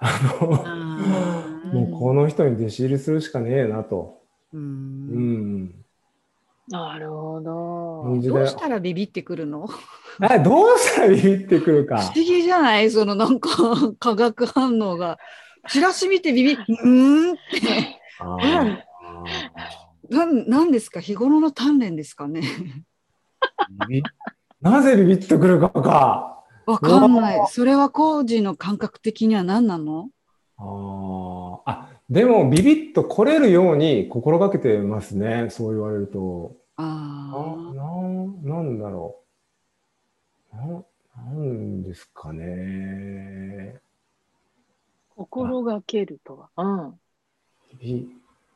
[1.73, 4.23] もうこの人に弟子入りするしかねえなと。
[4.53, 5.84] ううんん。
[6.69, 8.21] なるほど。
[8.31, 9.69] どうしたらビビってくるの？
[10.31, 12.05] え、どうしたらビビってくるか不。
[12.07, 12.91] 思議じゃない？
[12.91, 13.51] そのなんか
[14.01, 15.19] 化学反応が。
[15.69, 18.01] チラシ見てビビ、うーんって。
[20.11, 21.01] なんなんですか？
[21.01, 22.43] 日頃の鍛錬ですかね？
[24.61, 26.45] なぜビビッとくるかか。
[26.67, 27.47] わかんない。
[27.49, 30.09] それは工事の感覚的には何なの？
[30.57, 35.49] あーあ、でもビビッと来れるように心がけてますね。
[35.51, 36.57] そう言われると。
[36.77, 37.75] あああ。
[37.75, 39.23] なんなんだろ
[40.53, 40.57] う。
[40.57, 40.85] な
[41.17, 43.81] なんですかね。
[45.17, 46.65] 心がけるとは。
[46.65, 47.01] うん。
[47.81, 48.07] い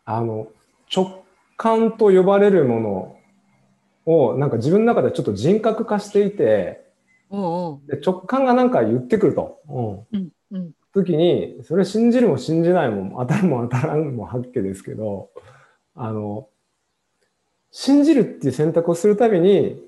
[0.04, 0.48] あの
[0.94, 1.24] 直
[1.56, 3.16] 感と呼ばれるもの
[4.06, 6.86] をなんか自分の中でちょっと人格化していて
[7.30, 10.28] おうおうで直感がなんか言ってくると、うん、うん。
[10.52, 10.72] うん。
[10.92, 15.30] 時にそれ信じるも信じないも当たるも当たらんもはっけですけど
[15.94, 16.48] あの
[17.70, 19.80] 信じるっていう選択をするたびに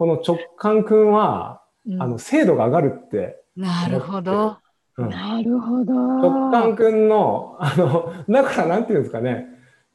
[0.00, 2.02] この直感くんは、うん。
[2.02, 4.56] あの精度が上がるって、なるほど。
[4.96, 5.10] うん。
[5.10, 5.92] なるほど。
[5.92, 9.44] 直感くんの、あの、だからなんていうんですかね、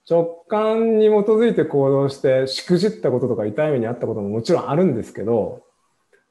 [0.07, 5.63] 直感に基づいて行動して、しくじったこととか痛い目にあったことももちろんあるんですけど、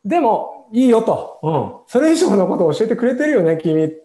[0.05, 4.04] でも、いいよと、うん、それ以上のことを教えてくれてるよね、君って、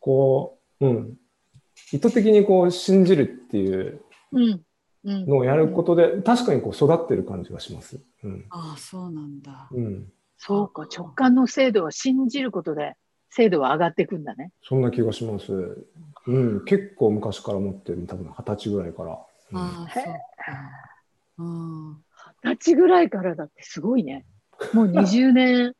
[0.00, 1.16] こう、うん、
[1.92, 4.02] 意図的にこう信じるっていう。
[5.04, 8.00] のをやることで、確かにこう育ってる感じがします。
[8.24, 8.44] うん。
[8.50, 9.68] ああ、そうなんだ。
[9.70, 10.12] うん。
[10.36, 10.82] そうか。
[10.82, 12.94] 直感の精度は信じることで
[13.30, 14.52] 精度は上がっていくんだね。
[14.62, 15.86] そんな気がします。
[16.26, 16.64] うん。
[16.64, 19.18] 結構昔から持ってる、多分二十歳ぐらいから。
[19.52, 20.04] うんああ、そう。
[22.42, 24.26] 二十歳ぐらいからだってすごいね。
[24.72, 25.72] もう20年、20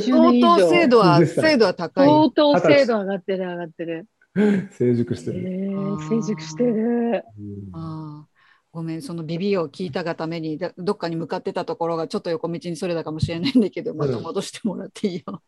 [0.00, 0.40] 相。
[0.40, 2.08] 当精度は、20歳精度は高い。
[2.08, 4.06] 相当精度上がってる上がってる。
[4.34, 5.48] 成熟してへる。
[5.48, 5.70] え
[6.08, 7.24] 成熟してる。
[7.38, 8.28] うんああ
[8.72, 15.42] ごめん、そのビビを聞いたがためにだどっかに向かってたところがちょっと横道にそれたかもしれないんだけど、また戻してもらっていいよ。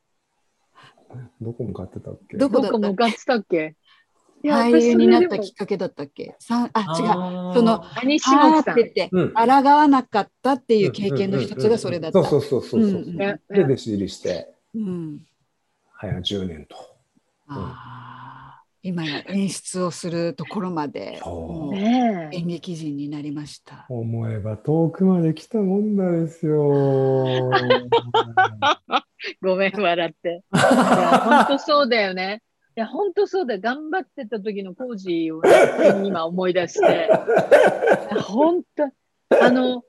[1.40, 2.36] どこ向かってたっけ？
[2.36, 3.74] どこどこ向かってたっけ？
[4.50, 6.34] 俳優になった私きっかけだったっけ？
[6.38, 7.02] さあ、違
[7.52, 7.54] う。
[7.54, 8.80] その、アニシあーモさん。
[8.80, 12.24] って抗わなかったっていう経験の一つがそれだった。
[12.24, 13.00] そうそうそうそうそう。
[13.00, 15.20] うんうんで、弟子入りして、うん
[15.98, 16.76] 早10年と。
[18.82, 21.20] 今や演出をするところまで。
[22.32, 23.86] 演劇人になりました。
[23.88, 27.50] 思えば遠くまで来たもんだですよ。
[29.42, 30.42] ごめん、笑って。
[30.52, 32.42] 本当そうだよね。
[32.76, 33.60] いや、本当そうだよ。
[33.60, 37.08] 頑張ってた時のコージーをね今思い出して。
[38.20, 39.82] 本当、あの、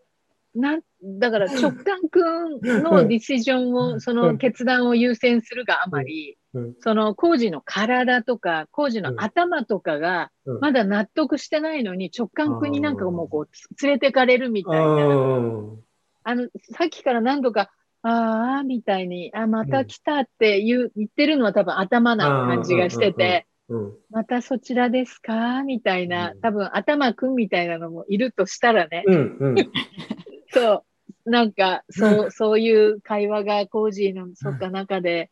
[0.56, 6.76] なん、だから直感くんのディシジョンを、その決断を優先するがあまり、うん。
[6.80, 14.86] そのコージーの体とか、コージーの頭とかがうん、まだ納得してないのに、直感くんになんかもうこう、連れてかれるみたいな。
[14.86, 15.84] うん
[16.24, 17.72] あの、さっきから何度か、
[18.08, 25.64] ああ、みたいに、あ、また来たって言う、言ってるのは多分頭な感じがしてて、うんまたそちらですか？
[25.64, 26.40] みたいなう、ん。
[26.40, 29.72] 多分頭くんみたいなのもいるとしたらね、うんうん。
[30.48, 30.86] そ
[31.26, 35.30] う、なんか、そう、そういう会話がコージーの、そっか中で、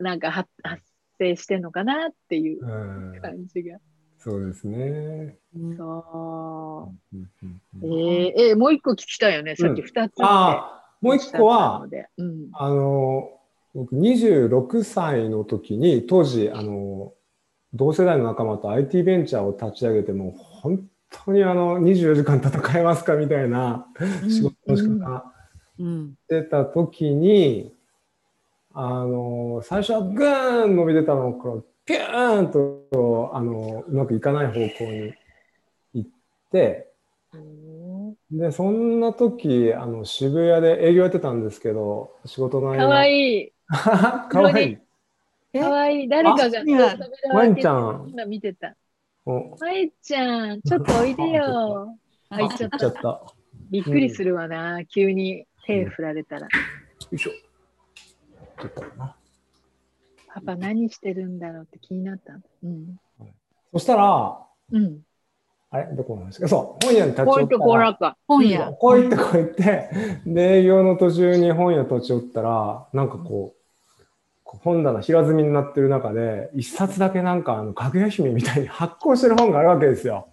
[0.00, 0.82] なんか発発
[1.18, 3.20] 生してんのかなっていううん。
[3.22, 3.78] 感じが。
[4.18, 5.38] そうですね。
[5.76, 7.16] そう。
[7.16, 7.76] んうんう。
[7.76, 7.84] うん。
[7.84, 9.54] えー、えーもう一個聞きたいよね。
[9.54, 10.22] さっき二つって。
[10.24, 11.86] ああ、もう一個は、
[12.16, 12.48] うん。
[12.52, 13.30] あの、
[13.74, 17.12] 僕26歳の時に、当時、あの、
[17.74, 20.88] 同世代の仲間と IT ベンチャーを立ち上げて、もう本
[21.24, 23.86] 当にあの、24時間戦えますかみたいな
[24.28, 25.32] 仕事の仕方
[25.78, 26.14] うん。
[26.14, 27.74] してた時に、
[28.72, 35.14] あの、最初はグーン伸びてたのから、ピューンと、あの、うまくいかない方向に
[35.94, 36.10] 行っ
[36.50, 36.85] て、うん
[38.30, 42.78] で、そんな時、あの、渋谷で営業やってたんですけど、仕事の合間。
[42.78, 43.52] かわいい。
[43.68, 44.78] かわいい。
[45.52, 45.60] え？
[45.60, 46.08] かわいい。
[46.08, 46.60] 誰かが
[47.32, 48.06] ワンちゃん。
[48.08, 48.76] 今見てた。
[49.24, 51.96] おまいちゃん、ちょっとおいでよ。
[52.30, 52.92] あ、行っちゃった行っちゃっ。
[52.94, 53.08] た。
[53.08, 53.26] よ
[53.70, 54.84] びっくりするわな。
[54.86, 56.48] 急に手振られたら。
[57.10, 57.30] いしょ。
[60.28, 62.34] パパ何してるんだろうって気になった。
[62.62, 63.00] うん。
[63.72, 65.00] そしたら、うん。
[65.76, 65.96] あれ？
[65.96, 68.16] どこなんですかそう、本屋に立ちこういうと寄ったら。
[68.26, 68.72] 本屋。
[68.72, 69.90] こう行ってこう行って、
[70.26, 73.56] で、営業の途中に本屋立ち寄ったら、なんかこう、
[74.44, 80.28] こう本棚平積みになってる中で、一冊だけなんか、あの、かぐや姫みたいに発行してる本があるわけですよ。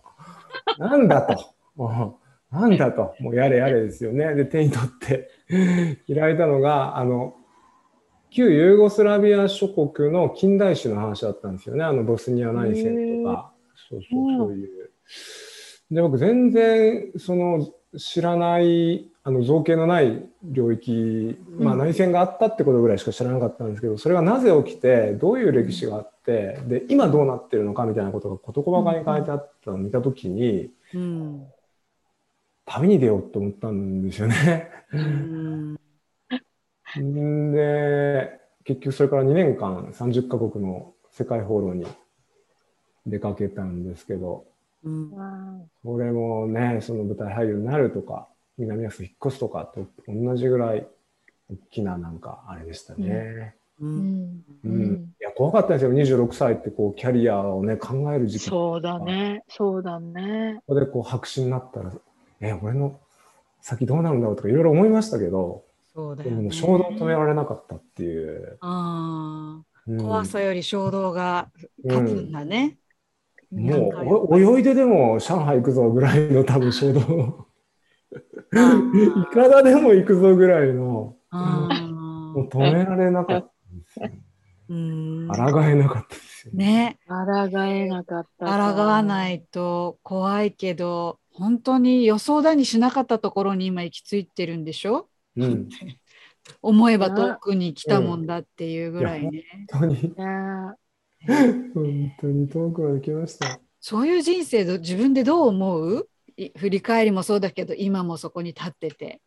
[0.78, 1.54] なんだと。
[1.76, 2.20] も
[2.52, 3.16] うなんだと。
[3.20, 4.36] もうやれやれですよね。
[4.36, 5.32] で、手に取って
[6.14, 7.34] 開いたのが、あの、
[8.30, 11.84] 旧ユーゴスラビア諸国の近代史の話だったんですよね。
[11.84, 13.52] あの、ボスニア内戦とか。
[13.90, 14.83] そうそう、そういう。
[15.92, 31.48] で、僕全然、その、知らない、あの、造形のない領域、まあうん内戦があったってことぐらいしか知らなかったんですけど、それがなぜ起きて、どういう歴史があって、で、今どうなってるのかみたいなことが事細かに書いてあったのを見たときに、うん。
[32.66, 34.70] 旅に出ようと思ったんですよね。
[34.94, 35.78] うん。
[37.00, 41.86] んで、結局それから2年間30カ国の世界放浪に
[43.06, 44.46] 出かけたんですけど、
[44.84, 45.12] うん。
[45.12, 48.28] わそれもね、その舞台俳優になるとか、
[48.58, 50.88] 南アフリカ引っ越すとかと同じぐらい
[51.50, 53.56] 大きななんかあれでしたね。
[53.80, 53.86] う。
[53.86, 54.44] ーうんん。
[54.64, 54.96] ううんん。
[55.20, 55.92] いや、怖かったですよ。
[55.92, 58.46] 26歳ってこうキャリアをね、考える時期。
[58.46, 59.44] そうだね。
[59.50, 60.62] そうだね。
[60.68, 61.92] ここでこう白紙になったら、
[62.42, 63.00] え、俺の
[63.62, 65.64] 先どうなるんだろうとかいろいろ思いましたけど、
[65.94, 66.52] そうだよね。
[66.52, 68.58] 衝動を止められなかったっていう。
[68.62, 70.04] あうんあ。
[70.04, 71.50] 怖さより衝動が
[71.88, 72.78] 勝つんだね。
[73.56, 77.48] もうお泳いででも上海行くぞぐらいの多分衝動。
[78.12, 81.70] いかだでも行くぞぐらいの、あ
[82.36, 84.10] もう止められなかったんですよ。
[84.70, 85.28] うん。
[85.28, 86.54] 抗えなかったですよ。
[86.54, 86.98] ね。
[87.08, 87.16] 抗
[87.64, 88.74] えなかったか。
[88.76, 95.10] 抗わないと怖いけど、本当に予想だにしなかったところに今行き着いてるんでしょ？
[95.36, 95.70] うん。
[96.62, 99.44] 思えば遠くに来たもんだっていうぐらいね。
[99.72, 100.76] 本当に、いや
[101.74, 103.60] 本当に遠くまで来ました。
[103.80, 106.10] そういう人生ど自分でどう思う？
[106.38, 109.22] い振り返りもそうだけど今もそこに立ってて。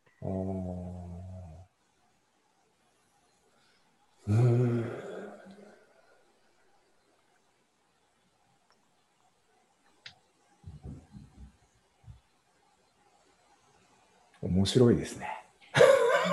[14.42, 15.28] 面白いですね。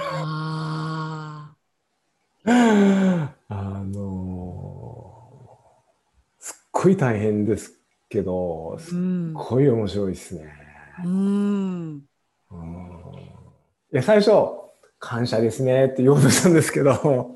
[0.06, 1.56] あ
[2.46, 5.22] あの
[6.40, 7.74] すっごい大変です
[8.10, 8.80] けど、あ。
[8.80, 9.34] すっうん。
[9.34, 10.46] ごい面白いですね。
[11.04, 12.02] うん。
[12.52, 13.14] うん
[13.92, 14.32] いや、最初、
[15.00, 17.36] 感謝ですねって言おうとしたんですけど、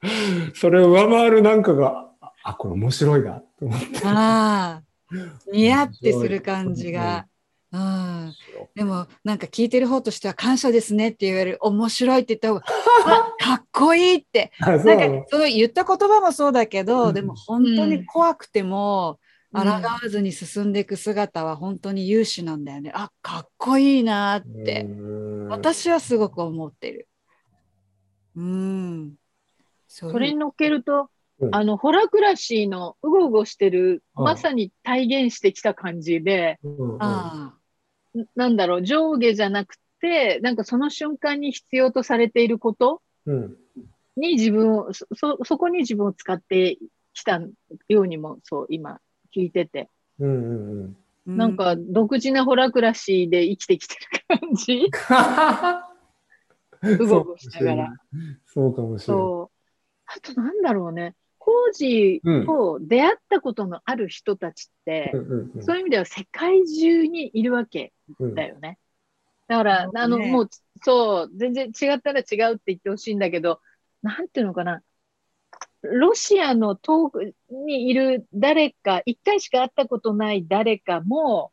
[0.54, 3.86] それを上回るなんかが、ああ、これ面白いなと思って。
[4.04, 4.82] ああ。
[5.52, 7.26] ニヤってする感じが。
[7.72, 7.78] う。
[7.78, 8.34] ん。
[8.74, 11.58] でもなんか聞いてる方としては感謝ですねって言われる。
[11.60, 12.64] 面白いって言った方が
[13.06, 14.52] あかっこいいって。
[14.60, 17.14] なんかその言った言葉もそうだけど、うん。
[17.14, 19.18] でも本当に怖くても、
[19.52, 19.62] うん。
[19.62, 22.92] 抗わずに進んでいく姿は本当に勇士なんだよね。
[22.94, 25.48] あかっこいいなって、うん。
[25.48, 27.08] 私はすごく思ってる。
[28.36, 29.14] うん。
[29.88, 31.08] そそれに乗っけると、
[31.38, 37.54] うんあの、ホラクラシーのうごうごしてる、うんまさに体現してきた感じで、うんうんあ
[38.14, 43.56] ななんだろう、上下じゃなくて、なんかその瞬間に必要とされていることうん
[44.16, 46.78] に自分を、そ、そそこに自分を使って
[47.12, 47.40] きた
[47.88, 49.00] ようにも、そう、今
[49.36, 54.88] 聞いてて、うんうんうんうなんか独自なホラクラシーで生きてきてる感じ？
[56.82, 57.92] うごうごしながら。
[58.46, 59.24] そうかもしれない。
[59.24, 59.56] そう。
[60.06, 61.16] あとなんだろうね。
[61.46, 65.12] コージと出会ったことのある人たちって、
[65.60, 68.80] そういう意味では世界中にいるわけうんだよね。
[69.46, 70.32] だから、あの、ね。
[70.32, 70.48] もう、
[70.82, 73.60] そう、全然違ったら違うって言ってほしいんだけど、
[74.02, 74.82] なんていうのかな。
[75.82, 81.52] ロシアの遠くにいる誰か、一回しか会ったことない誰かも、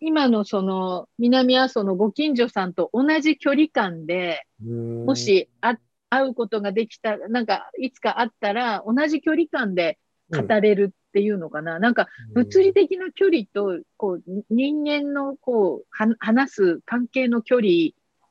[0.00, 5.04] 今のその南阿蘇のご近所さんと同じ距離感で、うん。
[5.04, 5.76] もしあ
[6.10, 9.98] 会うことができた、なんかいつか会ったら同じ距離感で
[10.30, 11.78] 語れるっていうのかな。
[11.78, 17.68] なんか物理的な距離と、こう、人間の、こう、は話す関係の距離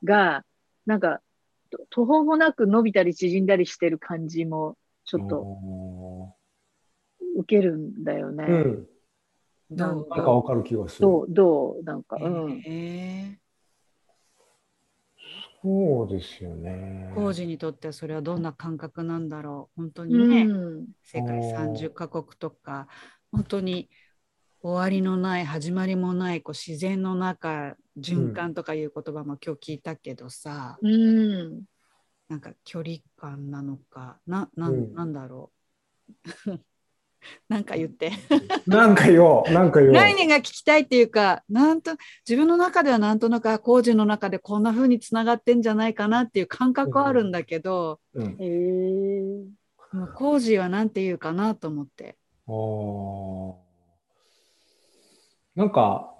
[0.04, 0.44] が、
[0.86, 1.20] なんか、
[1.70, 6.36] と途方もなく伸びたり縮んだりしてる感じも、ちょっとと。
[7.38, 8.44] 受けるんだよね。
[8.44, 8.88] うん。
[9.70, 11.08] なんかわかる気がする。
[11.08, 12.60] どう、どう、なんか、うん。
[12.60, 13.38] へえ
[15.66, 17.14] そうですよね。
[17.14, 20.86] 工事にとってはそれはどんな感覚なんだろう本当にうね、ん。
[21.02, 22.86] 世界30カ国とか
[23.32, 23.88] 本当に
[24.62, 31.64] 終わりのない始まりもないこう自然の中循環とかいう言葉も今日聞いたけどさ、うん。
[32.28, 35.52] なんか距離感なのかなな,、うんなんだろ
[36.46, 36.50] う
[37.48, 38.12] なんか言って
[38.66, 39.94] なんか言おう、なんか言おう。
[39.94, 41.92] 概念が聞きたいっていうかなんと
[42.28, 49.56] 自分の中ではなんとなくあ工事の中でこんな風につながってんじゃないかなっていう感覚はあるんだけど、うん、へえ。
[49.92, 52.16] もう工事はなんて言うかなと思って。
[52.46, 53.66] あー
[55.56, 56.12] なんか、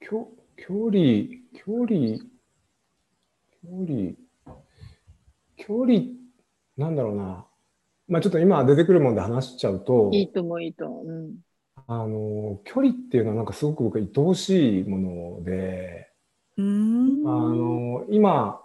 [0.00, 2.18] きょ距離、距離、
[3.62, 4.14] 距離、
[5.56, 6.00] 距離、
[6.76, 7.46] なんだろうな。
[8.08, 11.06] まあちょっと今出てくるもんで話しちゃうと、いいともいいと思う。
[11.06, 11.34] うん。
[11.86, 14.98] あの、距離っていうのはなんかすごく僕愛おしいも
[15.38, 16.08] ので、
[16.56, 18.60] うーんあの、今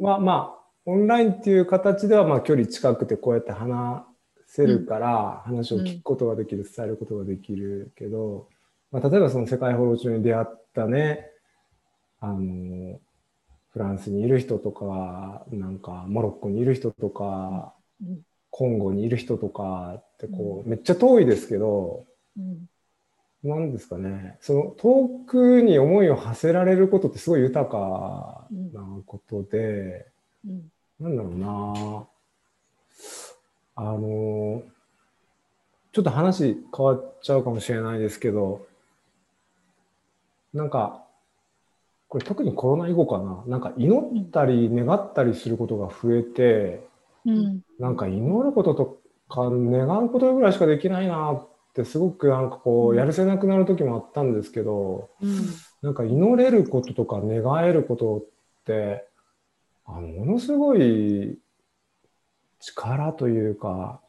[0.00, 4.04] はまあ、オンラインっていう形ではまあ距離近くてこうやって話
[4.46, 8.48] せるから、話を聞くことができる、伝えることができるけど、
[8.90, 11.26] まあ、例えばその世界放浪中に出会ったね、
[12.20, 13.00] あの、
[13.70, 17.74] フランスにいる人とか、なんかモロッコにいる人とか、
[18.64, 22.04] うんコンゴにいる人とかってこう、めっちゃ遠いですけど、
[22.36, 22.68] うん。
[23.44, 30.08] なんですかね、その遠くに思いを馳せられることってすごい豊かなことで、
[30.44, 30.72] うん。
[30.98, 32.06] なんだろうな。
[33.76, 34.64] あの、
[35.92, 38.66] ちょっと話変わっちゃうかもしれないですけど、
[40.52, 41.04] なんか、
[42.08, 46.87] これ特にコロナ以後かな、なんか祈ったり願ったりすることが増えて、
[47.28, 47.60] うん。
[47.78, 55.30] なんか祈ることとか願うことぐらいしかできないなってすごくなんかこうやるせなくなる時もあったんですけど、うん
[55.80, 58.24] なんか祈れることとか願えることっ
[58.64, 59.06] て
[59.86, 61.38] あのものすごい
[62.58, 64.00] 力というか、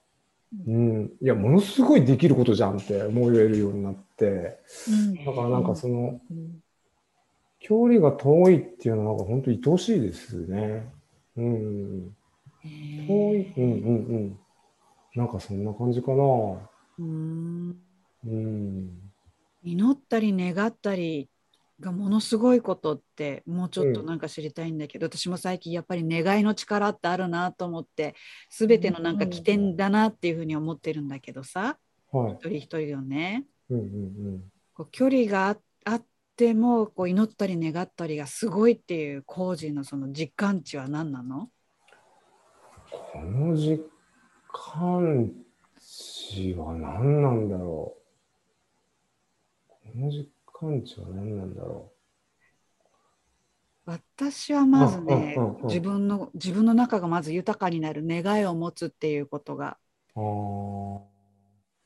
[0.68, 5.26] うん、いやものすごいできることじゃんって思えるようになってうん。
[5.26, 6.60] だからなんかそのうん。
[7.60, 10.90] 距離が遠いっていうのはなんか本当愛おしいですね。
[11.38, 12.16] うん、
[12.64, 14.40] 遠い、うんうんうん。
[15.16, 16.16] なんかそんな感じかな。
[16.16, 17.76] うーん
[18.26, 19.12] うん。
[19.64, 21.30] 祈ったり願ったり
[21.80, 28.16] がものすごいことってもうちょっとなんか知りたいんだけど、私も最近やっぱり願いの力ってあるなと思って
[28.50, 31.78] 全てのなんか起点だなっていうふうに思ってるんだけどさ、
[32.12, 32.34] はい。
[32.34, 34.44] 一人一人のねうんうん
[34.74, 36.06] こう距離がああっ
[36.36, 41.50] てもこう祈ったり願ったりがすごいっていう工事のその実感値は何なの？
[43.12, 43.84] この実
[44.52, 45.32] 感
[45.80, 47.96] 値は何なんだろ
[49.68, 49.72] う？
[50.46, 51.92] この値は何なんだろ
[53.86, 59.78] 私はまずね自分の自分の中がまず豊かになる願いを持つっていうことが。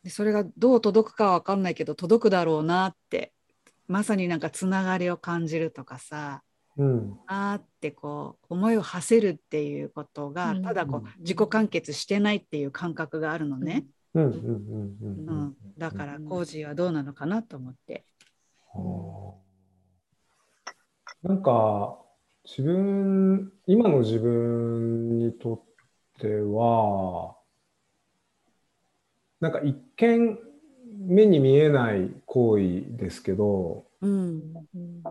[0.03, 3.31] でそれがどう届くかは分かんないけど届くだろうなって
[3.87, 6.43] まさになんかつながりを感じるとかさ。
[6.43, 7.17] ーうん。
[7.25, 10.63] あーってこう思いを馳せるっていうことがうん。
[10.63, 11.03] ただこうん。
[11.05, 14.23] う自己完結してないっていう感覚があるのね、うん。
[14.23, 14.33] うん。
[14.33, 14.97] うん。
[15.01, 15.45] ううん。
[15.49, 15.57] ん。
[15.77, 18.05] だからコージーはどうなのかなと思って。
[18.73, 18.77] あ。
[18.77, 19.43] ー
[21.23, 21.99] なんか
[22.45, 25.61] 自分今の自分にとっ
[26.19, 27.35] ては
[29.39, 30.39] なんか一見
[31.07, 34.67] 目に見えない行為ですけどうん。
[34.73, 35.03] うん。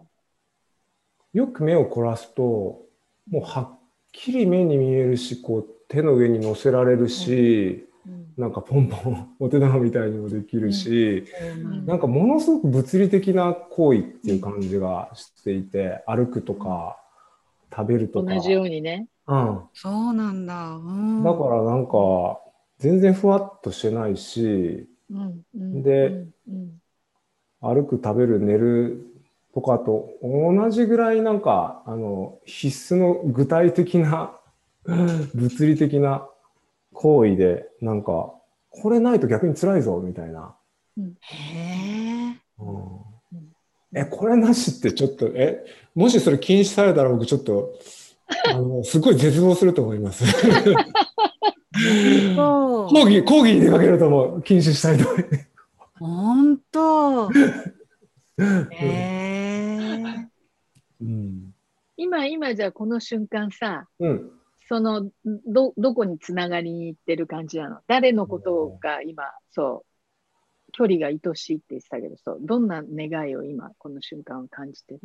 [1.33, 2.83] よく目を凝らすと
[3.31, 3.79] もうはっ
[4.13, 8.33] きり目に見えるしこう手の上に乗せられるし、うん。
[8.37, 11.25] なんかポンポンお手玉みたいにもできるし、
[11.55, 16.99] んなんかものすごく物理的な行為っていう感じがしていて歩くとか
[17.71, 19.07] 食べるとか、同じようにね。
[19.27, 22.41] うん、そうなんだ、うん、だからなんか
[22.79, 25.43] 全然ふわっとしてないしうん。
[25.55, 26.81] うんで、うん。
[27.61, 29.12] 歩く食べる寝る
[29.55, 34.37] とかと同じぐらいなんかあの必須の具体的な
[35.35, 36.29] 物理的な
[36.93, 38.35] 行為でなんか
[38.71, 40.57] これないと逆に辛いぞみたいな。
[40.99, 43.13] へえうん
[43.95, 47.75] え、これなしってちょっと、え、もしそれ禁止されたら僕ちょっと、
[48.49, 50.25] あの、すごい絶望すると思います。
[52.35, 55.49] そう講義、講義に出かけるともう禁止したいと思います。
[55.99, 57.31] 本当
[61.01, 61.55] うん。
[61.97, 64.33] 今、今じゃあこの瞬間さ、うん。
[64.69, 67.81] その、ど、どこにつながりに行ってる感じなの？
[67.87, 69.85] 誰のことが今、そ
[70.69, 75.01] う、距離が愛しいって言ってたけど、そう、どんな願いを今、この瞬間を感じてる？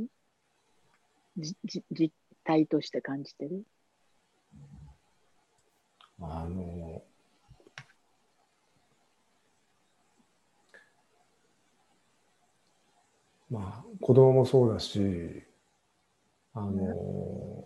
[1.37, 2.11] じじ実
[2.43, 3.63] 態として感じてる？
[6.21, 7.03] あの、
[13.49, 15.43] まあ、子供もそうだし、
[16.53, 17.65] あの、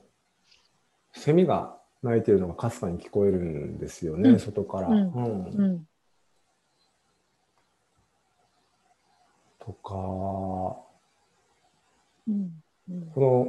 [1.13, 4.39] セミが鳴いてるのがかすかに聞こえるんですよね、うん。
[4.39, 4.89] 外から。
[4.89, 5.11] うん。
[5.11, 5.45] うん。
[5.45, 5.87] うん。
[9.59, 10.77] とか、
[12.27, 12.63] うん。
[12.89, 13.11] うん。
[13.13, 13.47] この、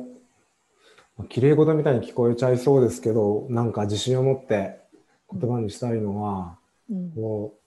[1.19, 4.81] まあ綺麗事みたいに聞こえちゃいそうですけど、なんか自信を持って
[5.31, 6.57] 言葉にしたいのは、
[6.91, 7.11] うん。
[7.13, 7.63] こう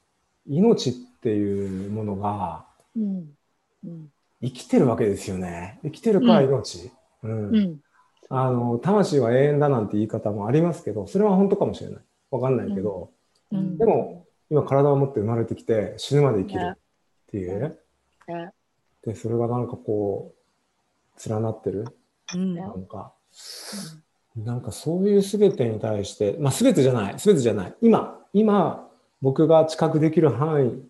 [0.47, 3.35] 命っていうものがうん。
[3.85, 4.11] うん
[4.45, 5.79] 生きてるわけですよね。
[5.83, 6.91] 生きてるから命。
[7.23, 7.55] うん。
[7.55, 7.79] うん。
[8.29, 11.99] あの魂は永遠だなんて言い方もありますけど、それは本当かもしれない。
[12.29, 13.11] わかんないけど、
[13.51, 13.77] うん。
[13.77, 16.77] でも今体を持って生まれてきて死ぬまで生きるっ
[17.27, 17.77] ていう。
[18.27, 18.51] ね。
[19.03, 20.33] で、それがなんかこ
[21.17, 21.85] う、連なってる。
[22.35, 22.55] うん。
[22.55, 23.13] なんか、
[24.35, 27.75] なんかそういう全てに対して、まあ全てじゃない、全てじゃない。
[27.81, 28.89] 今、今、
[29.21, 30.89] 僕が知覚できる範囲、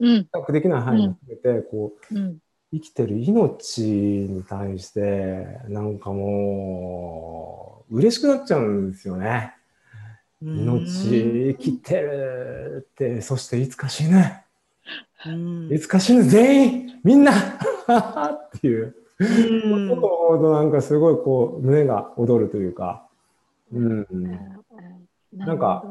[0.00, 0.24] うん。
[0.24, 2.38] 知覚できない範囲も含めて、こう、うん
[2.72, 9.54] 生きてる命に対して、なんかもう、嬉しくなっちゃうんですよね。
[10.40, 14.24] 命、生きてるって、そしていつか死ぬ。
[15.26, 18.84] うんいつか死ぬ、全員みんなっていう。
[18.86, 23.06] うんことを思うとなんかすごいこう胸が躍るというか、
[23.70, 24.06] うん、
[25.34, 25.84] なんか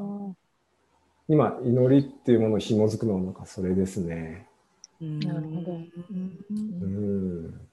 [1.27, 4.49] 今祈りっていうものを紐づくのはなんかそれですね。
[5.00, 5.89] なるほどう
[6.52, 6.70] うん。
[6.80, 7.70] ん。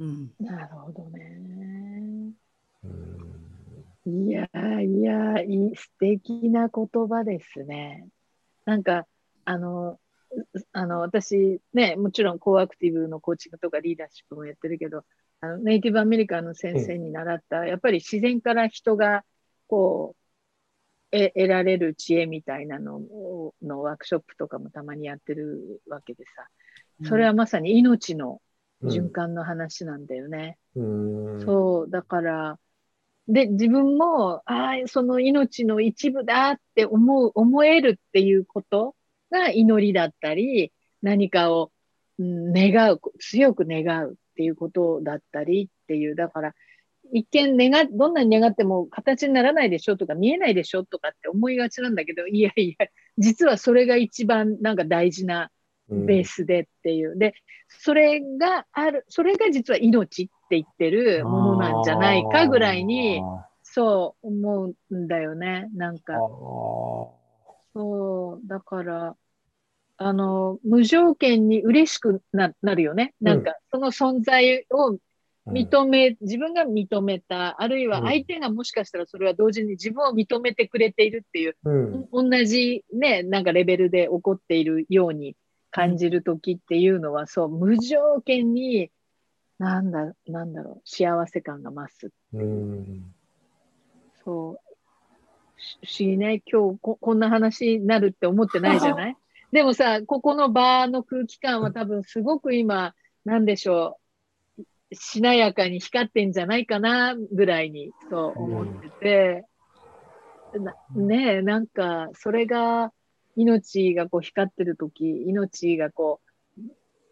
[0.00, 0.30] うん。
[0.40, 2.32] なるほどね。
[2.84, 4.28] うん。
[4.28, 4.48] いや
[4.80, 8.08] いやいい素敵な言葉ですね。
[8.64, 9.06] なんか
[9.44, 9.98] あの
[10.30, 15.04] うあの私ねもちろんコーアクティブのコーチングとかリーダーシップもやってるけど
[15.40, 19.24] あのネイティブアメリカンの先生に習った、やっぱり自然から人が
[19.68, 20.27] こう
[21.12, 26.48] え得られる知恵みたいなのをのワークショップとかもたまにやってるわけでさ。
[27.04, 28.40] それはまさに命の
[28.82, 30.58] 循環の話なんだよね。
[30.74, 31.40] うん。
[31.44, 32.58] そう、だから、
[33.28, 38.96] で、自分も、ああ、その命の一部だって思う、思えるっていうこと
[39.30, 41.70] が祈りだったり、何かを、
[42.18, 46.54] うん願う、強く願うっていうことだったりっていう、だから、
[47.12, 52.86] 一見願っ、どんなに願っても形にならないでしょとか見えないでしょとかって思いがちなんだけど、 いやいや、
[53.18, 55.50] 実はそれが一番なんか大事な
[55.88, 57.16] ベースでっていう。
[57.18, 57.34] で、
[57.68, 63.26] それがある、それが実は命って言ってるものなんじゃないかぐらいに、
[63.62, 65.68] そう思うんだよね。
[65.74, 67.28] なんあか、ー
[67.74, 69.16] そう、だから、
[69.98, 73.14] あの、無条件に嬉しくななるよね。
[73.20, 74.98] なんか、その存在を
[75.52, 82.30] 認め、自分が認めた、あるいは相手がもしかしたらそれは同時に自分を認めてくれているっていう、うん。
[82.30, 85.36] 同じね、なんかレベルで起こっているように
[85.70, 88.90] 感じるときっていうのは、そう、無条件に、
[89.58, 92.10] なんだ、なんだろう、幸せ感が増す。
[92.32, 93.14] うん。
[94.24, 94.68] そう。
[95.60, 99.16] し不思議ね、今日ここんな話になるって思ってないじゃない？
[99.50, 102.94] でもさ、ここの場の空気感は多分すごく今、
[103.24, 104.07] なんでしょう、
[104.92, 109.44] しなやかに光ってんじゃないかな、ぐらいに、そう思ってて、
[110.58, 112.92] なねえ、なんか、それが、
[113.36, 116.20] 命がこう光ってる時命がこ
[116.58, 116.62] う、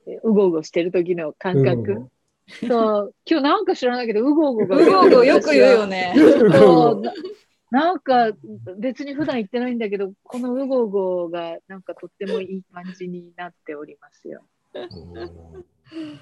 [0.09, 2.09] えうごうごしてる時の感覚。
[2.67, 4.77] そう、今日なんか知らないけど、うごうごが。
[4.77, 6.15] うごうごよく言うよね。
[6.17, 7.13] そうな
[7.71, 8.31] なんか
[8.79, 14.45] 別に普段言ってないんだけど、このうごうごがなんかとってもいい感じになっておりますよ。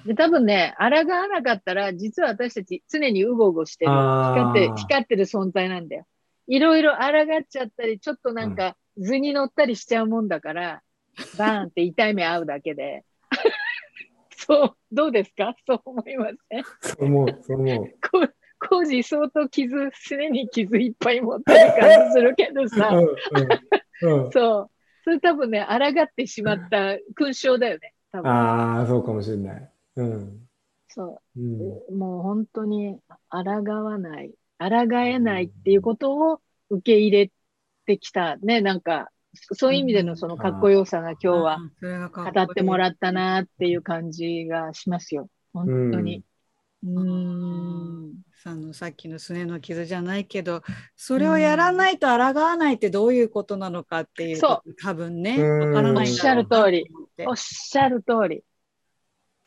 [0.05, 3.91] で、多分ね、抗わなかったら、実は私たち常にうごうごしてる。
[3.91, 6.05] あー光って、光ってる存在なんだよ。
[6.47, 10.81] いろいろ抗っちゃったり、ちょっとなんか図に乗ったりしちゃうもんだから、
[11.37, 13.03] バーンって痛い目合うだけで。
[14.37, 15.55] そう、どうですか？
[15.65, 16.63] そう思いません？
[16.81, 17.93] そう思う、そう思う。
[18.11, 18.27] こ
[18.59, 23.05] 工事相当傷、常に傷いっぱい持ってる感じするけどさ、うん
[24.03, 24.71] うんうんそう。
[25.03, 27.94] それ多分ね、抗ってしまった勲章だよね。
[28.15, 28.31] 多分。
[28.31, 29.71] ああ、そうかもしれない。
[29.97, 30.47] うん。
[30.87, 31.95] そうんう。
[31.95, 32.97] もう本当に
[33.29, 33.39] 抗
[33.83, 37.31] わない、抗えないっていうことを受け入れ
[37.85, 38.61] てきたね。
[38.61, 39.09] なんか、
[39.51, 41.57] そういう意味でのそのかっこよさが今日は
[42.09, 45.27] 語ってもらったなっていう感じがしますよ。
[45.51, 46.23] 本当に。
[46.85, 48.13] うん。
[48.45, 50.61] さのさっきのすねの傷じゃないけど
[50.95, 56.85] それをやらないと抗わないってどういうことなのかっていうそ多分ねからないおっしゃる通り。
[57.27, 58.27] おっしゃる通り。
[58.27, 58.41] だから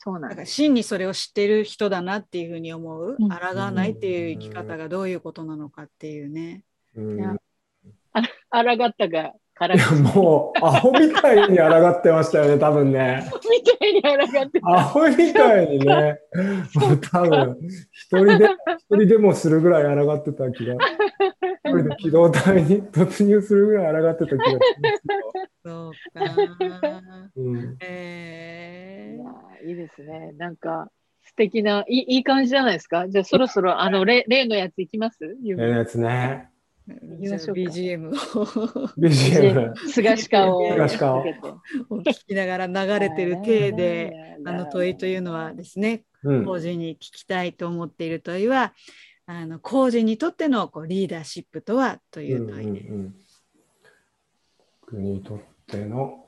[0.00, 0.52] そうなんです。
[0.52, 3.28] 真にそれを知ってる人だなっていうふうに思う、うん。
[3.28, 6.62] 抗わないっていう生き方がどういうことなのかっていうね。
[6.94, 7.18] うん。
[7.18, 7.36] いや
[8.50, 9.74] 抗ったが、から。
[9.74, 13.28] いやもう、アホみたいに抗ってましたよね、多分ね。
[13.50, 14.60] みたいに抗って。
[14.62, 16.20] アホみたいにね、
[16.74, 17.58] もう多分、
[17.92, 18.48] 一人で、
[18.78, 20.76] 一人でもするぐらい抗ってた気が、
[21.78, 25.02] 一人で機動隊に突入するぐらい抗ってた気がします
[25.64, 26.20] そうか。
[27.36, 30.32] うんえーいいですね。
[30.38, 30.88] なんか、
[31.24, 33.08] 素敵な、いいいい感じじゃないですか？
[33.08, 35.18] じゃあ、そろそろ、あの、例例のやついきます？
[35.24, 36.48] ええやつね。
[36.88, 38.12] ー、じゃあ BGM を
[38.96, 39.76] BGM。
[39.88, 40.68] 菅鹿をを
[41.98, 44.12] 聞きながら流れてる体で、
[44.46, 46.44] あの問いというのはですね、うん。
[46.46, 48.72] 工事に聞きたいと思っている問いは、
[49.30, 52.88] あの工事にとってのこうリーダーシップとはという問いです。
[52.88, 53.14] うんうんうん
[54.80, 56.24] 僕にとっての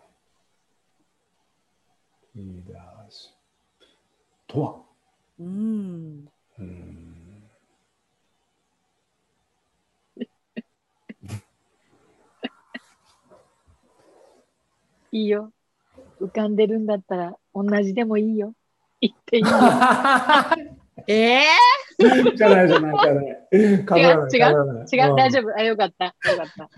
[2.35, 3.33] リーダーシッ
[3.81, 4.83] プとは、
[5.39, 6.29] うん
[6.59, 7.17] うん
[15.13, 15.51] いいよ。
[16.21, 18.53] 浮かんでるんだったら、同じでもいいよ。
[19.01, 19.49] 言っていいよ。
[21.07, 21.43] え
[22.37, 23.47] じゃないじゃないじゃない。
[23.53, 25.49] 違うかぶらない違う、大丈夫。
[25.49, 25.59] 夫。
[25.59, 26.05] あ、よかった。
[26.07, 26.71] よかった。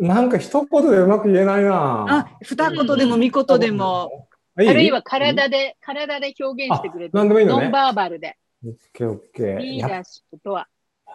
[0.00, 2.38] なんか一言でうまく言えないー、なあ。
[2.42, 8.36] 二言でも三言でも、あるいは体で、体で表現してくれてあ何でもいいのねノンバーバルで。
[8.64, 9.58] オッケーオッケー。
[9.58, 10.66] リーダーシップとは。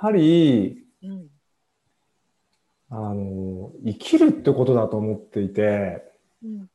[0.02, 1.28] ぱり、うん。
[2.90, 6.04] あの、生きるってことだと思っていて、
[6.44, 6.68] うん。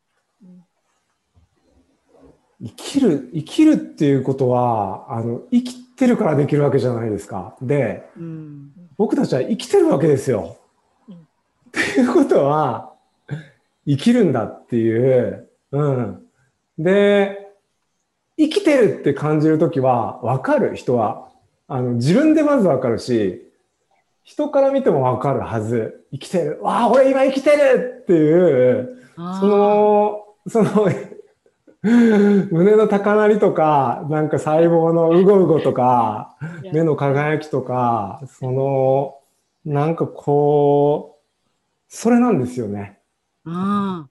[2.62, 7.56] 生きる、生きるっていうことは、あの、生きてるからできるわけじゃないですか。
[7.60, 10.56] で、うん僕たちは生きてるわけですよ。
[11.08, 11.18] うんっ
[11.72, 12.94] ていうことは、
[13.86, 16.22] 生きるんだっていう、うん。
[16.78, 17.52] で、
[18.38, 21.28] 生きてるって感じるときは、わかる人は。
[21.68, 23.42] あの、自分でまずわかるし、
[24.22, 26.06] 人から見てもわかるはず。
[26.12, 26.58] 生きてる。
[26.62, 30.88] わあ、俺今生きてるっていう、その、その、
[32.50, 36.36] 胸の高鳴りとか、なんか細胞のうごうごとか、
[36.72, 39.18] 目の輝きとか、その、
[39.64, 41.26] なんかこう、
[41.88, 42.98] それなんですよね。
[43.44, 44.08] あ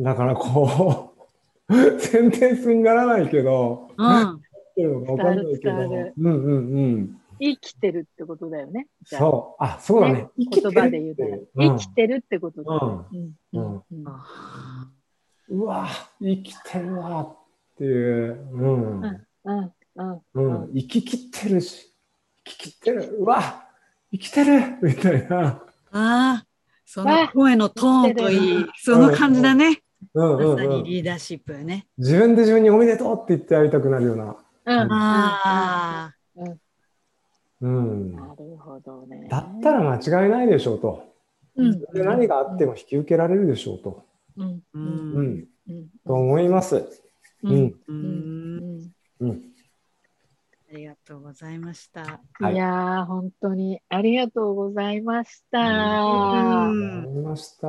[0.00, 1.14] だからこ
[1.68, 4.36] う、センテンスにならないけど、ーうん。
[4.36, 4.40] っ
[4.74, 7.20] ていうのかわかんないけど、うんうんうん。
[7.40, 8.88] 生きてるってことだよね。
[9.04, 10.14] そう、あ、そうだね。
[10.14, 10.28] ね。
[10.38, 13.28] 生きてる言葉で言うたら、生きてるってことだよね。
[13.52, 13.60] うん。
[13.60, 13.62] うん。
[13.62, 13.82] うん。
[13.92, 14.08] うん。
[14.08, 14.90] あ
[15.50, 15.88] うわ、
[16.20, 17.36] 生きてるわっ
[17.76, 19.00] ていう、うん。
[19.00, 19.72] うんうん
[20.34, 21.92] ううんん、生ききってるし、
[22.44, 23.64] 生ききってる、うわ、
[24.12, 25.62] 生きてるみたいな。
[25.92, 26.46] あー、
[26.86, 29.82] その声のトーンといい、その感じだね。
[30.14, 31.86] うんうんまさうん、にリーダーシップやね。
[31.98, 34.36] 自分で自分におめでとうって言ってやりたくなるような。
[34.64, 36.14] うんあ
[37.60, 38.12] うん。
[38.12, 39.28] なるほどね。
[39.28, 41.10] だったら間違いないでしょうと。
[41.56, 44.02] うんで何があっても引き受けられるでしょうと。
[44.40, 44.62] うん。
[44.72, 44.78] う
[45.22, 45.48] ん。
[45.68, 45.88] うん。
[46.06, 47.02] と思います。
[47.42, 47.74] うん。
[47.86, 47.92] う
[49.26, 49.50] ん。
[50.72, 52.20] ありがとうございました。
[52.50, 55.58] いや、本当にありがとうございました。
[55.58, 57.04] うわん。
[57.04, 57.68] かりました。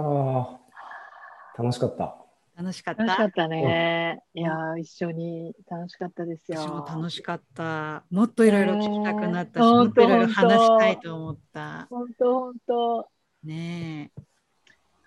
[1.57, 2.15] 楽しかった。
[2.55, 3.03] 楽しかった。
[3.03, 4.21] 楽しかったね。
[4.33, 6.85] いや、一緒に楽しかったですよ。
[6.87, 8.03] 楽しかった。
[8.11, 11.87] もっといろいろ聞きたくなったし、もっといろいろ話したいと思った。
[11.89, 13.09] 本当本当。
[13.43, 14.21] ねえ。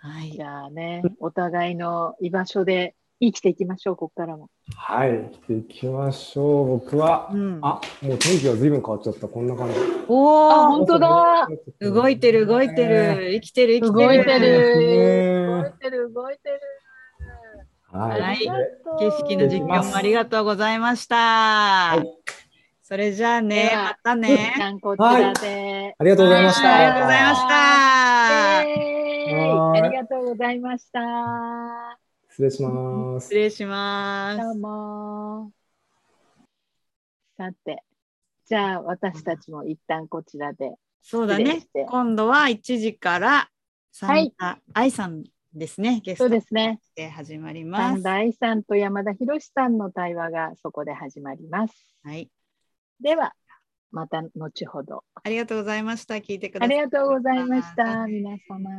[0.07, 0.43] はいじ。
[0.43, 4.51] ゃあね、お互いの居場所で生きていきましょう、ここからも。
[4.77, 5.13] はい。
[5.13, 6.67] 生きていきましょう。
[6.81, 9.29] 僕は、うん、あ、もう天気が随分変わっちゃった。
[9.29, 9.75] こんな感じ。
[10.09, 11.49] おあ、お本当だ。
[11.81, 14.79] 動いてる動いてる生きてる生きてる動いてる。
[14.79, 16.61] ね動いてる、動いてる。
[17.91, 18.39] はい。
[18.99, 21.95] 景色の実況もありがとうございました。
[21.97, 22.05] い
[22.83, 24.61] それじゃあねまたね一。
[24.61, 25.95] 旦こちらで。
[25.99, 26.69] ありがとうございました。
[26.69, 28.04] はいありがとうございました。
[29.35, 31.01] はいありがとうございました。
[32.31, 33.35] 失礼します失。
[33.35, 34.39] 礼します。
[34.43, 35.53] どうも。
[37.37, 37.83] さて、
[38.47, 40.75] じゃあ私たちも一旦こちらで。
[41.03, 41.67] そうだね。
[41.89, 43.49] 今度は1時から
[44.01, 46.01] はい三田愛さんですね。
[46.05, 46.81] ゲスそトうですね。
[46.95, 47.95] で始まります。
[48.01, 51.75] 三田愛さんと山田博さんの対話がそこで始まります。
[52.03, 52.31] はい。
[53.01, 53.35] では、
[53.91, 55.05] また後ほど。
[55.23, 56.15] ありがとうございました。
[56.15, 56.77] 聞いてくだあさい。
[56.77, 58.71] りがとうございました、皆様。